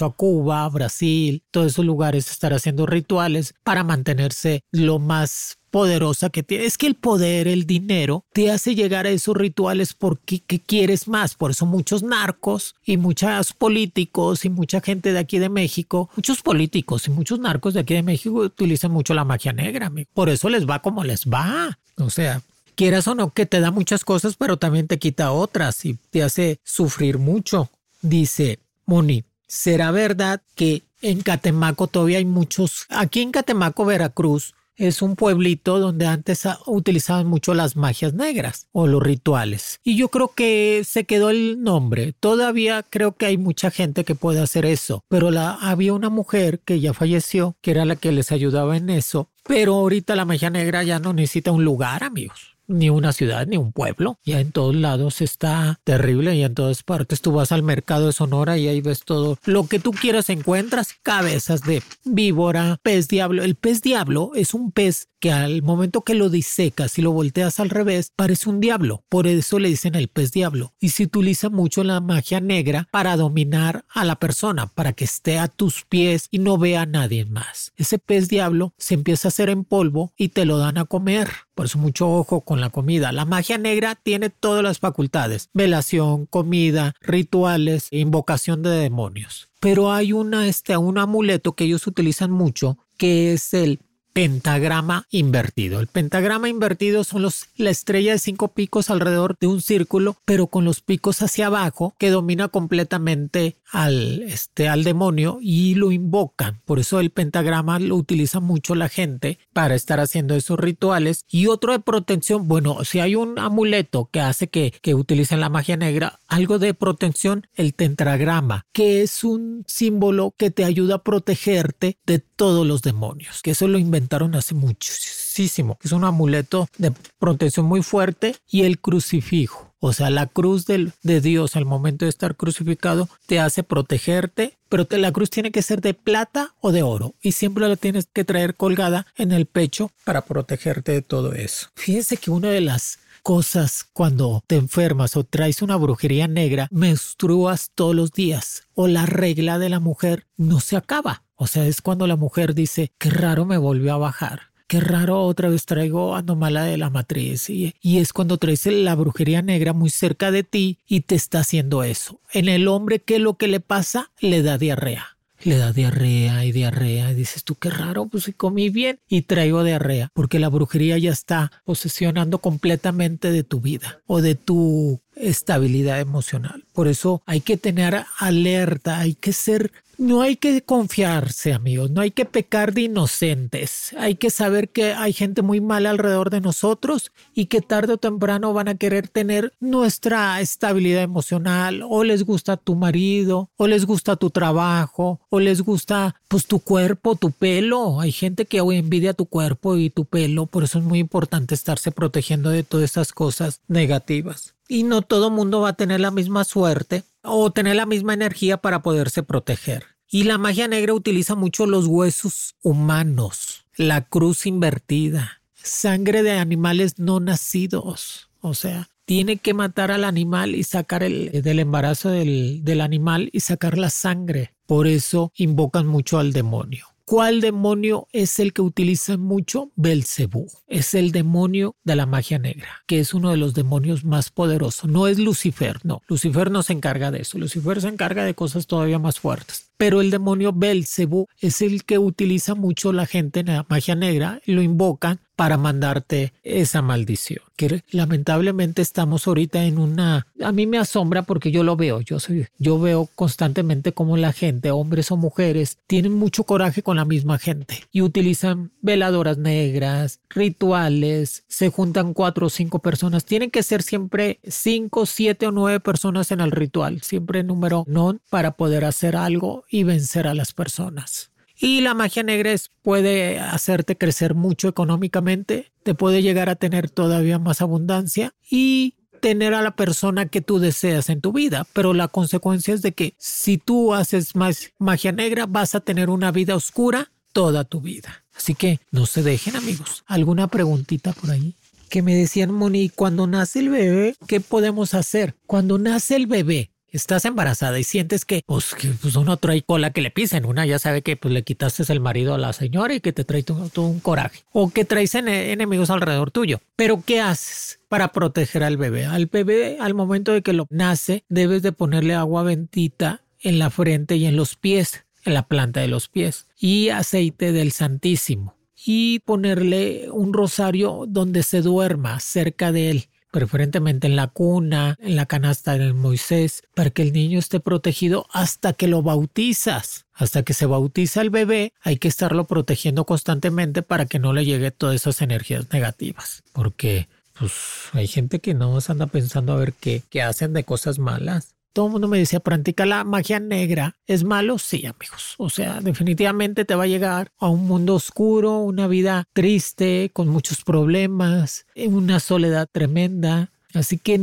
A 0.00 0.10
Cuba, 0.10 0.68
Brasil, 0.68 1.42
todos 1.50 1.72
esos 1.72 1.84
lugares 1.84 2.30
estar 2.30 2.52
haciendo 2.52 2.86
rituales 2.86 3.54
para 3.62 3.84
mantenerse 3.84 4.64
lo 4.70 4.98
más 4.98 5.58
poderosa 5.70 6.30
que 6.30 6.42
tiene. 6.42 6.66
Es 6.66 6.76
que 6.76 6.86
el 6.86 6.94
poder, 6.94 7.48
el 7.48 7.66
dinero, 7.66 8.24
te 8.32 8.50
hace 8.50 8.74
llegar 8.74 9.06
a 9.06 9.10
esos 9.10 9.36
rituales 9.36 9.94
porque 9.94 10.40
quieres 10.40 11.08
más. 11.08 11.34
Por 11.34 11.50
eso 11.50 11.66
muchos 11.66 12.02
narcos 12.02 12.74
y 12.84 12.96
muchos 12.96 13.52
políticos 13.54 14.44
y 14.44 14.50
mucha 14.50 14.80
gente 14.80 15.12
de 15.12 15.18
aquí 15.18 15.38
de 15.38 15.48
México, 15.48 16.10
muchos 16.16 16.42
políticos 16.42 17.08
y 17.08 17.10
muchos 17.10 17.38
narcos 17.40 17.74
de 17.74 17.80
aquí 17.80 17.94
de 17.94 18.02
México 18.02 18.34
utilizan 18.36 18.90
mucho 18.92 19.14
la 19.14 19.24
magia 19.24 19.52
negra. 19.52 19.90
Por 20.12 20.28
eso 20.28 20.48
les 20.48 20.68
va 20.68 20.80
como 20.80 21.04
les 21.04 21.26
va. 21.26 21.78
O 21.96 22.10
sea, 22.10 22.42
quieras 22.74 23.08
o 23.08 23.14
no, 23.14 23.30
que 23.30 23.46
te 23.46 23.60
da 23.60 23.70
muchas 23.70 24.04
cosas, 24.04 24.36
pero 24.36 24.58
también 24.58 24.86
te 24.86 24.98
quita 24.98 25.32
otras 25.32 25.84
y 25.84 25.98
te 26.10 26.22
hace 26.22 26.60
sufrir 26.64 27.18
mucho. 27.18 27.70
Dice 28.02 28.58
Moni, 28.84 29.24
¿será 29.52 29.90
verdad 29.90 30.40
que 30.54 30.82
en 31.02 31.20
Catemaco 31.20 31.86
todavía 31.86 32.16
hay 32.16 32.24
muchos, 32.24 32.86
aquí 32.88 33.20
en 33.20 33.32
Catemaco, 33.32 33.84
Veracruz, 33.84 34.54
es 34.76 35.02
un 35.02 35.14
pueblito 35.14 35.78
donde 35.78 36.06
antes 36.06 36.48
utilizaban 36.64 37.26
mucho 37.26 37.52
las 37.52 37.76
magias 37.76 38.14
negras 38.14 38.68
o 38.72 38.86
los 38.86 39.02
rituales. 39.02 39.78
Y 39.84 39.96
yo 39.96 40.08
creo 40.08 40.28
que 40.28 40.82
se 40.88 41.04
quedó 41.04 41.28
el 41.28 41.62
nombre. 41.62 42.14
Todavía 42.18 42.82
creo 42.82 43.12
que 43.12 43.26
hay 43.26 43.36
mucha 43.36 43.70
gente 43.70 44.04
que 44.04 44.14
puede 44.14 44.40
hacer 44.40 44.64
eso. 44.64 45.04
Pero 45.08 45.30
la, 45.30 45.52
había 45.52 45.92
una 45.92 46.08
mujer 46.08 46.60
que 46.60 46.80
ya 46.80 46.94
falleció, 46.94 47.54
que 47.60 47.72
era 47.72 47.84
la 47.84 47.96
que 47.96 48.10
les 48.10 48.32
ayudaba 48.32 48.78
en 48.78 48.88
eso. 48.88 49.28
Pero 49.44 49.74
ahorita 49.74 50.16
la 50.16 50.24
magia 50.24 50.48
negra 50.48 50.82
ya 50.82 50.98
no 50.98 51.12
necesita 51.12 51.52
un 51.52 51.64
lugar, 51.64 52.02
amigos 52.02 52.51
ni 52.72 52.90
una 52.90 53.12
ciudad, 53.12 53.46
ni 53.46 53.56
un 53.56 53.72
pueblo. 53.72 54.18
Ya 54.24 54.40
en 54.40 54.52
todos 54.52 54.74
lados 54.74 55.20
está 55.20 55.80
terrible 55.84 56.34
y 56.34 56.42
en 56.42 56.54
todas 56.54 56.82
partes 56.82 57.20
tú 57.20 57.32
vas 57.32 57.52
al 57.52 57.62
mercado 57.62 58.06
de 58.06 58.12
Sonora 58.12 58.58
y 58.58 58.68
ahí 58.68 58.80
ves 58.80 59.02
todo 59.04 59.38
lo 59.44 59.66
que 59.66 59.78
tú 59.78 59.92
quieras 59.92 60.30
encuentras. 60.30 60.94
Cabezas 61.02 61.62
de 61.62 61.82
víbora, 62.04 62.78
pez 62.82 63.08
diablo. 63.08 63.42
El 63.42 63.54
pez 63.54 63.82
diablo 63.82 64.32
es 64.34 64.54
un 64.54 64.72
pez 64.72 65.08
que 65.22 65.30
al 65.30 65.62
momento 65.62 66.02
que 66.02 66.16
lo 66.16 66.30
disecas 66.30 66.98
y 66.98 67.02
lo 67.02 67.12
volteas 67.12 67.60
al 67.60 67.70
revés, 67.70 68.12
parece 68.16 68.50
un 68.50 68.58
diablo. 68.58 69.04
Por 69.08 69.28
eso 69.28 69.60
le 69.60 69.68
dicen 69.68 69.94
el 69.94 70.08
pez 70.08 70.32
diablo. 70.32 70.72
Y 70.80 70.88
se 70.88 71.04
utiliza 71.04 71.48
mucho 71.48 71.84
la 71.84 72.00
magia 72.00 72.40
negra 72.40 72.88
para 72.90 73.16
dominar 73.16 73.84
a 73.88 74.04
la 74.04 74.16
persona, 74.16 74.66
para 74.66 74.94
que 74.94 75.04
esté 75.04 75.38
a 75.38 75.46
tus 75.46 75.84
pies 75.84 76.26
y 76.32 76.40
no 76.40 76.58
vea 76.58 76.82
a 76.82 76.86
nadie 76.86 77.24
más. 77.24 77.72
Ese 77.76 78.00
pez 78.00 78.28
diablo 78.28 78.74
se 78.78 78.94
empieza 78.94 79.28
a 79.28 79.30
hacer 79.30 79.48
en 79.48 79.62
polvo 79.62 80.12
y 80.16 80.30
te 80.30 80.44
lo 80.44 80.58
dan 80.58 80.76
a 80.76 80.86
comer. 80.86 81.30
Por 81.54 81.66
eso 81.66 81.78
mucho 81.78 82.10
ojo 82.10 82.40
con 82.40 82.60
la 82.62 82.70
comida. 82.70 83.12
La 83.12 83.26
magia 83.26 83.58
negra 83.58 83.94
tiene 83.94 84.30
todas 84.30 84.62
las 84.62 84.78
facultades. 84.78 85.50
Velación, 85.52 86.26
comida, 86.26 86.94
rituales, 87.00 87.88
invocación 87.90 88.62
de 88.62 88.70
demonios. 88.70 89.50
Pero 89.60 89.92
hay 89.92 90.12
una, 90.12 90.48
este, 90.48 90.76
un 90.76 90.98
amuleto 90.98 91.52
que 91.54 91.64
ellos 91.64 91.86
utilizan 91.86 92.30
mucho 92.30 92.78
que 92.96 93.32
es 93.32 93.52
el 93.52 93.80
pentagrama 94.12 95.06
invertido. 95.10 95.80
El 95.80 95.86
pentagrama 95.86 96.48
invertido 96.48 97.04
son 97.04 97.22
los, 97.22 97.48
la 97.56 97.70
estrella 97.70 98.12
de 98.12 98.18
cinco 98.18 98.48
picos 98.48 98.90
alrededor 98.90 99.36
de 99.40 99.46
un 99.46 99.60
círculo, 99.60 100.16
pero 100.24 100.46
con 100.48 100.64
los 100.64 100.80
picos 100.80 101.22
hacia 101.22 101.46
abajo, 101.46 101.94
que 101.98 102.10
domina 102.10 102.48
completamente 102.48 103.56
al, 103.70 104.22
este, 104.22 104.68
al 104.68 104.84
demonio 104.84 105.38
y 105.40 105.74
lo 105.74 105.92
invocan. 105.92 106.60
Por 106.64 106.78
eso 106.78 107.00
el 107.00 107.10
pentagrama 107.10 107.78
lo 107.78 107.96
utiliza 107.96 108.40
mucho 108.40 108.74
la 108.74 108.88
gente 108.88 109.38
para 109.52 109.74
estar 109.74 110.00
haciendo 110.00 110.34
esos 110.34 110.58
rituales. 110.58 111.24
Y 111.30 111.46
otro 111.46 111.72
de 111.72 111.80
protección, 111.80 112.48
bueno, 112.48 112.84
si 112.84 113.00
hay 113.00 113.16
un 113.16 113.38
amuleto 113.38 114.08
que 114.12 114.20
hace 114.20 114.48
que, 114.48 114.74
que 114.82 114.94
utilicen 114.94 115.40
la 115.40 115.48
magia 115.48 115.76
negra, 115.76 116.20
algo 116.32 116.58
de 116.58 116.72
protección, 116.72 117.46
el 117.54 117.74
tentagrama, 117.74 118.64
que 118.72 119.02
es 119.02 119.22
un 119.22 119.64
símbolo 119.66 120.34
que 120.38 120.50
te 120.50 120.64
ayuda 120.64 120.94
a 120.96 121.02
protegerte 121.02 121.98
de 122.06 122.20
todos 122.20 122.66
los 122.66 122.80
demonios, 122.80 123.42
que 123.42 123.50
eso 123.50 123.68
lo 123.68 123.76
inventaron 123.76 124.34
hace 124.34 124.54
muchísimo. 124.54 125.78
Es 125.82 125.92
un 125.92 126.04
amuleto 126.04 126.68
de 126.78 126.92
protección 127.18 127.66
muy 127.66 127.82
fuerte 127.82 128.34
y 128.48 128.62
el 128.62 128.80
crucifijo. 128.80 129.74
O 129.84 129.92
sea, 129.92 130.10
la 130.10 130.26
cruz 130.26 130.64
del, 130.64 130.92
de 131.02 131.20
Dios 131.20 131.56
al 131.56 131.66
momento 131.66 132.04
de 132.04 132.08
estar 132.08 132.36
crucificado 132.36 133.08
te 133.26 133.40
hace 133.40 133.62
protegerte, 133.62 134.56
pero 134.68 134.86
la 134.90 135.12
cruz 135.12 135.28
tiene 135.28 135.50
que 135.50 135.60
ser 135.60 135.80
de 135.80 135.92
plata 135.92 136.54
o 136.60 136.70
de 136.72 136.82
oro 136.82 137.14
y 137.20 137.32
siempre 137.32 137.68
la 137.68 137.76
tienes 137.76 138.06
que 138.10 138.24
traer 138.24 138.54
colgada 138.54 139.06
en 139.16 139.32
el 139.32 139.46
pecho 139.46 139.90
para 140.04 140.24
protegerte 140.24 140.92
de 140.92 141.02
todo 141.02 141.32
eso. 141.34 141.66
Fíjense 141.74 142.16
que 142.16 142.30
una 142.30 142.48
de 142.50 142.60
las 142.60 143.00
cosas 143.22 143.86
cuando 143.92 144.42
te 144.46 144.56
enfermas 144.56 145.16
o 145.16 145.24
traes 145.24 145.62
una 145.62 145.76
brujería 145.76 146.28
negra, 146.28 146.68
menstruas 146.70 147.70
todos 147.74 147.94
los 147.94 148.12
días 148.12 148.64
o 148.74 148.88
la 148.88 149.06
regla 149.06 149.58
de 149.58 149.68
la 149.68 149.80
mujer 149.80 150.26
no 150.36 150.60
se 150.60 150.76
acaba. 150.76 151.24
O 151.34 151.46
sea, 151.46 151.66
es 151.66 151.80
cuando 151.80 152.06
la 152.06 152.16
mujer 152.16 152.54
dice, 152.54 152.92
qué 152.98 153.10
raro 153.10 153.44
me 153.44 153.58
volvió 153.58 153.94
a 153.94 153.98
bajar 153.98 154.52
qué 154.72 154.80
raro, 154.80 155.20
otra 155.24 155.50
vez 155.50 155.66
traigo 155.66 156.16
anomala 156.16 156.64
de 156.64 156.78
la 156.78 156.88
matriz. 156.88 157.50
Y, 157.50 157.74
y, 157.82 157.98
es 157.98 158.14
cuando 158.14 158.38
traes 158.38 158.64
la 158.64 158.94
brujería 158.94 159.42
negra 159.42 159.74
muy 159.74 159.90
cerca 159.90 160.30
de 160.30 160.44
ti 160.44 160.78
y 160.86 161.02
te 161.02 161.14
está 161.14 161.40
haciendo 161.40 161.82
eso. 161.82 162.22
En 162.32 162.48
el 162.48 162.66
hombre, 162.68 163.02
¿qué 163.02 163.16
es 163.16 163.20
lo 163.20 163.36
que 163.36 163.48
le 163.48 163.60
pasa? 163.60 164.12
Le 164.18 164.42
da 164.42 164.56
diarrea. 164.56 165.11
Le 165.44 165.56
da 165.56 165.72
diarrea 165.72 166.44
y 166.44 166.52
diarrea. 166.52 167.10
Y 167.10 167.14
dices 167.14 167.44
tú, 167.44 167.56
qué 167.56 167.70
raro, 167.70 168.06
pues 168.06 168.24
si 168.24 168.32
comí 168.32 168.70
bien 168.70 168.98
y 169.08 169.22
traigo 169.22 169.64
diarrea. 169.64 170.08
Porque 170.14 170.38
la 170.38 170.48
brujería 170.48 170.98
ya 170.98 171.10
está 171.10 171.50
posesionando 171.64 172.38
completamente 172.38 173.30
de 173.30 173.42
tu 173.42 173.60
vida 173.60 174.00
o 174.06 174.20
de 174.20 174.34
tu 174.34 175.00
estabilidad 175.16 176.00
emocional. 176.00 176.64
Por 176.72 176.88
eso 176.88 177.22
hay 177.26 177.40
que 177.40 177.56
tener 177.56 178.04
alerta, 178.18 179.00
hay 179.00 179.14
que 179.14 179.32
ser 179.32 179.72
no 180.02 180.20
hay 180.20 180.36
que 180.36 180.62
confiarse, 180.62 181.52
amigos, 181.52 181.90
no 181.90 182.00
hay 182.00 182.10
que 182.10 182.24
pecar 182.24 182.74
de 182.74 182.82
inocentes. 182.82 183.94
Hay 183.96 184.16
que 184.16 184.30
saber 184.30 184.68
que 184.68 184.94
hay 184.94 185.12
gente 185.12 185.42
muy 185.42 185.60
mala 185.60 185.90
alrededor 185.90 186.30
de 186.30 186.40
nosotros 186.40 187.12
y 187.34 187.46
que 187.46 187.60
tarde 187.60 187.94
o 187.94 187.98
temprano 187.98 188.52
van 188.52 188.66
a 188.66 188.74
querer 188.74 189.06
tener 189.06 189.54
nuestra 189.60 190.40
estabilidad 190.40 191.02
emocional 191.02 191.82
o 191.88 192.02
les 192.02 192.24
gusta 192.24 192.56
tu 192.56 192.74
marido 192.74 193.50
o 193.56 193.68
les 193.68 193.86
gusta 193.86 194.16
tu 194.16 194.30
trabajo 194.30 195.20
o 195.30 195.38
les 195.38 195.62
gusta 195.62 196.16
pues 196.26 196.46
tu 196.46 196.58
cuerpo, 196.58 197.14
tu 197.14 197.30
pelo. 197.30 198.00
Hay 198.00 198.10
gente 198.10 198.46
que 198.46 198.60
hoy 198.60 198.78
envidia 198.78 199.14
tu 199.14 199.26
cuerpo 199.26 199.76
y 199.76 199.88
tu 199.88 200.04
pelo, 200.04 200.46
por 200.46 200.64
eso 200.64 200.78
es 200.78 200.84
muy 200.84 200.98
importante 200.98 201.54
estarse 201.54 201.92
protegiendo 201.92 202.50
de 202.50 202.64
todas 202.64 202.84
estas 202.84 203.12
cosas 203.12 203.60
negativas. 203.68 204.54
Y 204.68 204.82
no 204.82 205.02
todo 205.02 205.30
mundo 205.30 205.60
va 205.60 205.70
a 205.70 205.74
tener 205.74 206.00
la 206.00 206.10
misma 206.10 206.44
suerte 206.44 207.04
o 207.22 207.52
tener 207.52 207.76
la 207.76 207.86
misma 207.86 208.14
energía 208.14 208.56
para 208.56 208.82
poderse 208.82 209.22
proteger. 209.22 209.91
Y 210.14 210.24
la 210.24 210.36
magia 210.36 210.68
negra 210.68 210.92
utiliza 210.92 211.36
mucho 211.36 211.64
los 211.64 211.86
huesos 211.86 212.54
humanos, 212.60 213.64
la 213.76 214.02
cruz 214.04 214.44
invertida, 214.44 215.40
sangre 215.54 216.22
de 216.22 216.32
animales 216.32 216.98
no 216.98 217.18
nacidos. 217.18 218.28
O 218.42 218.52
sea, 218.52 218.90
tiene 219.06 219.38
que 219.38 219.54
matar 219.54 219.90
al 219.90 220.04
animal 220.04 220.54
y 220.54 220.64
sacar 220.64 221.02
el 221.02 221.40
del 221.40 221.60
embarazo 221.60 222.10
del, 222.10 222.60
del 222.62 222.82
animal 222.82 223.30
y 223.32 223.40
sacar 223.40 223.78
la 223.78 223.88
sangre. 223.88 224.52
Por 224.66 224.86
eso 224.86 225.32
invocan 225.34 225.86
mucho 225.86 226.18
al 226.18 226.34
demonio. 226.34 226.92
¿Cuál 227.04 227.40
demonio 227.40 228.06
es 228.12 228.38
el 228.38 228.52
que 228.52 228.62
utilizan 228.62 229.20
mucho? 229.20 229.70
Belcebú. 229.76 230.46
Es 230.66 230.94
el 230.94 231.10
demonio 231.10 231.76
de 231.84 231.96
la 231.96 232.06
magia 232.06 232.38
negra, 232.38 232.84
que 232.86 233.00
es 233.00 233.12
uno 233.12 233.30
de 233.30 233.36
los 233.36 233.54
demonios 233.54 234.04
más 234.04 234.30
poderosos. 234.30 234.88
No 234.88 235.08
es 235.08 235.18
Lucifer, 235.18 235.78
no. 235.84 236.00
Lucifer 236.06 236.50
no 236.50 236.62
se 236.62 236.72
encarga 236.72 237.10
de 237.10 237.20
eso. 237.20 237.38
Lucifer 237.38 237.80
se 237.80 237.88
encarga 237.88 238.24
de 238.24 238.34
cosas 238.34 238.66
todavía 238.66 238.98
más 238.98 239.20
fuertes. 239.20 239.71
Pero 239.82 240.00
el 240.00 240.12
demonio 240.12 240.52
Belcebú 240.52 241.26
es 241.40 241.60
el 241.60 241.82
que 241.82 241.98
utiliza 241.98 242.54
mucho 242.54 242.92
la 242.92 243.04
gente 243.04 243.40
en 243.40 243.46
la 243.46 243.66
magia 243.68 243.96
negra 243.96 244.40
lo 244.46 244.62
invocan 244.62 245.18
para 245.42 245.56
mandarte 245.56 246.32
esa 246.44 246.82
maldición. 246.82 247.40
Que 247.56 247.82
lamentablemente 247.90 248.80
estamos 248.80 249.26
ahorita 249.26 249.64
en 249.64 249.78
una... 249.78 250.26
A 250.40 250.52
mí 250.52 250.66
me 250.66 250.78
asombra 250.78 251.22
porque 251.22 251.50
yo 251.50 251.64
lo 251.64 251.74
veo, 251.76 252.00
yo, 252.00 252.20
soy, 252.20 252.46
yo 252.58 252.78
veo 252.78 253.08
constantemente 253.14 253.92
como 253.92 254.16
la 254.16 254.32
gente, 254.32 254.70
hombres 254.70 255.10
o 255.10 255.16
mujeres, 255.16 255.78
tienen 255.86 256.12
mucho 256.12 256.44
coraje 256.44 256.82
con 256.82 256.96
la 256.96 257.04
misma 257.04 257.38
gente 257.38 257.82
y 257.90 258.02
utilizan 258.02 258.70
veladoras 258.82 259.38
negras, 259.38 260.20
rituales, 260.28 261.44
se 261.48 261.70
juntan 261.70 262.14
cuatro 262.14 262.46
o 262.46 262.50
cinco 262.50 262.80
personas. 262.80 263.24
Tienen 263.24 263.50
que 263.50 263.62
ser 263.62 263.82
siempre 263.82 264.38
cinco, 264.46 265.06
siete 265.06 265.46
o 265.46 265.50
nueve 265.50 265.80
personas 265.80 266.30
en 266.30 266.40
el 266.40 266.52
ritual, 266.52 267.02
siempre 267.02 267.42
número 267.42 267.84
non 267.88 268.20
para 268.30 268.52
poder 268.52 268.84
hacer 268.84 269.16
algo 269.16 269.64
y 269.72 269.82
vencer 269.82 270.28
a 270.28 270.34
las 270.34 270.52
personas. 270.52 271.32
Y 271.58 271.80
la 271.80 271.94
magia 271.94 272.22
negra 272.22 272.54
puede 272.82 273.40
hacerte 273.40 273.96
crecer 273.96 274.34
mucho 274.34 274.68
económicamente, 274.68 275.72
te 275.82 275.94
puede 275.94 276.22
llegar 276.22 276.48
a 276.50 276.56
tener 276.56 276.90
todavía 276.90 277.38
más 277.38 277.62
abundancia 277.62 278.34
y 278.48 278.96
tener 279.20 279.54
a 279.54 279.62
la 279.62 279.74
persona 279.74 280.26
que 280.26 280.40
tú 280.40 280.58
deseas 280.58 281.08
en 281.08 281.20
tu 281.20 281.32
vida, 281.32 281.66
pero 281.72 281.94
la 281.94 282.08
consecuencia 282.08 282.74
es 282.74 282.82
de 282.82 282.92
que 282.92 283.14
si 283.18 283.56
tú 283.56 283.94
haces 283.94 284.36
más 284.36 284.72
magia 284.78 285.12
negra 285.12 285.46
vas 285.46 285.74
a 285.74 285.80
tener 285.80 286.10
una 286.10 286.32
vida 286.32 286.54
oscura 286.54 287.12
toda 287.32 287.64
tu 287.64 287.80
vida. 287.80 288.24
Así 288.36 288.54
que 288.54 288.80
no 288.90 289.06
se 289.06 289.22
dejen 289.22 289.56
amigos. 289.56 290.04
¿Alguna 290.06 290.48
preguntita 290.48 291.12
por 291.12 291.30
ahí? 291.30 291.54
Que 291.88 292.02
me 292.02 292.14
decían, 292.14 292.52
Moni, 292.52 292.88
cuando 292.88 293.26
nace 293.26 293.60
el 293.60 293.68
bebé, 293.68 294.16
¿qué 294.26 294.40
podemos 294.40 294.92
hacer? 294.92 295.36
Cuando 295.46 295.78
nace 295.78 296.16
el 296.16 296.26
bebé, 296.26 296.71
estás 296.92 297.24
embarazada 297.24 297.78
y 297.78 297.84
sientes 297.84 298.24
que, 298.24 298.42
pues, 298.46 298.76
pues 299.00 299.16
uno 299.16 299.36
trae 299.38 299.62
cola 299.62 299.92
que 299.92 300.02
le 300.02 300.10
pisen, 300.10 300.44
una 300.44 300.66
ya 300.66 300.78
sabe 300.78 301.02
que 301.02 301.16
pues 301.16 301.34
le 301.34 301.42
quitaste 301.42 301.82
el 301.92 302.00
marido 302.00 302.34
a 302.34 302.38
la 302.38 302.52
señora 302.52 302.94
y 302.94 303.00
que 303.00 303.12
te 303.12 303.24
trae 303.24 303.42
todo, 303.42 303.82
un 303.82 304.00
coraje, 304.00 304.44
o 304.52 304.70
que 304.70 304.84
traes 304.84 305.14
enemigos 305.14 305.90
alrededor 305.90 306.30
tuyo. 306.30 306.60
Pero 306.76 307.02
¿qué 307.04 307.20
haces? 307.20 307.80
para 307.92 308.10
proteger 308.10 308.62
al 308.62 308.78
bebé. 308.78 309.04
Al 309.04 309.26
bebé, 309.26 309.76
al 309.78 309.92
momento 309.92 310.32
de 310.32 310.40
que 310.40 310.54
lo 310.54 310.66
nace, 310.70 311.26
debes 311.28 311.60
de 311.60 311.72
ponerle 311.72 312.14
agua 312.14 312.42
bendita 312.42 313.22
en 313.38 313.58
la 313.58 313.68
frente 313.68 314.16
y 314.16 314.24
en 314.24 314.34
los 314.34 314.56
pies, 314.56 315.04
en 315.26 315.34
la 315.34 315.46
planta 315.46 315.80
de 315.80 315.88
los 315.88 316.08
pies, 316.08 316.46
y 316.58 316.88
aceite 316.88 317.52
del 317.52 317.70
Santísimo. 317.70 318.56
Y 318.82 319.18
ponerle 319.18 320.08
un 320.10 320.32
rosario 320.32 321.04
donde 321.06 321.42
se 321.42 321.60
duerma, 321.60 322.18
cerca 322.18 322.72
de 322.72 322.90
él 322.90 323.08
preferentemente 323.32 324.06
en 324.06 324.14
la 324.14 324.28
cuna, 324.28 324.96
en 325.00 325.16
la 325.16 325.26
canasta 325.26 325.72
del 325.72 325.94
Moisés, 325.94 326.62
para 326.74 326.90
que 326.90 327.02
el 327.02 327.12
niño 327.12 327.40
esté 327.40 327.58
protegido 327.58 328.26
hasta 328.32 328.74
que 328.74 328.86
lo 328.86 329.02
bautizas. 329.02 330.06
Hasta 330.14 330.44
que 330.44 330.54
se 330.54 330.66
bautiza 330.66 331.22
el 331.22 331.30
bebé, 331.30 331.72
hay 331.80 331.96
que 331.96 332.06
estarlo 332.06 332.44
protegiendo 332.44 333.06
constantemente 333.06 333.82
para 333.82 334.06
que 334.06 334.20
no 334.20 334.32
le 334.32 334.44
llegue 334.44 334.70
todas 334.70 334.94
esas 334.94 335.22
energías 335.22 335.72
negativas. 335.72 336.44
Porque 336.52 337.08
pues 337.36 337.52
hay 337.92 338.06
gente 338.06 338.38
que 338.38 338.54
no 338.54 338.78
anda 338.86 339.06
pensando 339.06 339.54
a 339.54 339.56
ver 339.56 339.72
qué, 339.72 340.02
qué 340.10 340.22
hacen 340.22 340.52
de 340.52 340.64
cosas 340.64 340.98
malas 340.98 341.54
todo 341.72 341.86
el 341.86 341.92
mundo 341.92 342.08
me 342.08 342.18
decía, 342.18 342.40
practica 342.40 342.86
la 342.86 343.04
magia 343.04 343.40
negra. 343.40 343.96
¿Es 344.06 344.24
malo? 344.24 344.58
Sí, 344.58 344.86
amigos. 344.86 345.34
O 345.38 345.50
sea, 345.50 345.80
definitivamente 345.80 346.64
te 346.64 346.74
va 346.74 346.84
a 346.84 346.88
llegar 346.88 347.32
a 347.38 347.48
un 347.48 347.66
mundo 347.66 347.94
oscuro, 347.94 348.58
una 348.58 348.86
vida 348.86 349.24
triste, 349.32 350.10
con 350.12 350.28
muchos 350.28 350.62
problemas, 350.64 351.66
una 351.76 352.20
soledad 352.20 352.68
tremenda. 352.70 353.50
Así 353.74 353.98
que 353.98 354.20